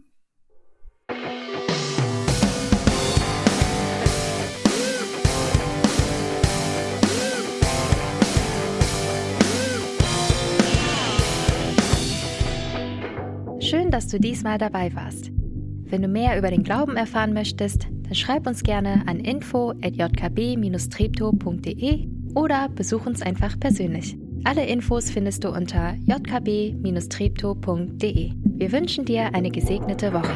Schön, 13.61 13.91
dass 13.91 14.09
du 14.09 14.21
diesmal 14.21 14.59
dabei 14.59 14.95
warst. 14.95 15.31
Wenn 15.87 16.03
du 16.03 16.09
mehr 16.09 16.37
über 16.37 16.51
den 16.51 16.65
Glauben 16.65 16.97
erfahren 16.97 17.33
möchtest, 17.33 17.87
dann 18.03 18.15
schreib 18.15 18.47
uns 18.47 18.63
gerne 18.63 19.03
an 19.07 19.21
info@jkb-treptow.de 19.21 22.09
oder 22.35 22.69
besuch 22.69 23.07
uns 23.07 23.23
einfach 23.23 23.59
persönlich. 23.59 24.19
Alle 24.47 24.67
Infos 24.67 25.11
findest 25.11 25.43
du 25.43 25.49
unter 25.49 25.95
jkb-treptow.de. 26.07 28.33
Wir 28.45 28.73
wünschen 28.73 29.07
dir 29.07 29.35
eine 29.35 29.51
gesegnete 29.51 30.13
Woche. 30.13 30.35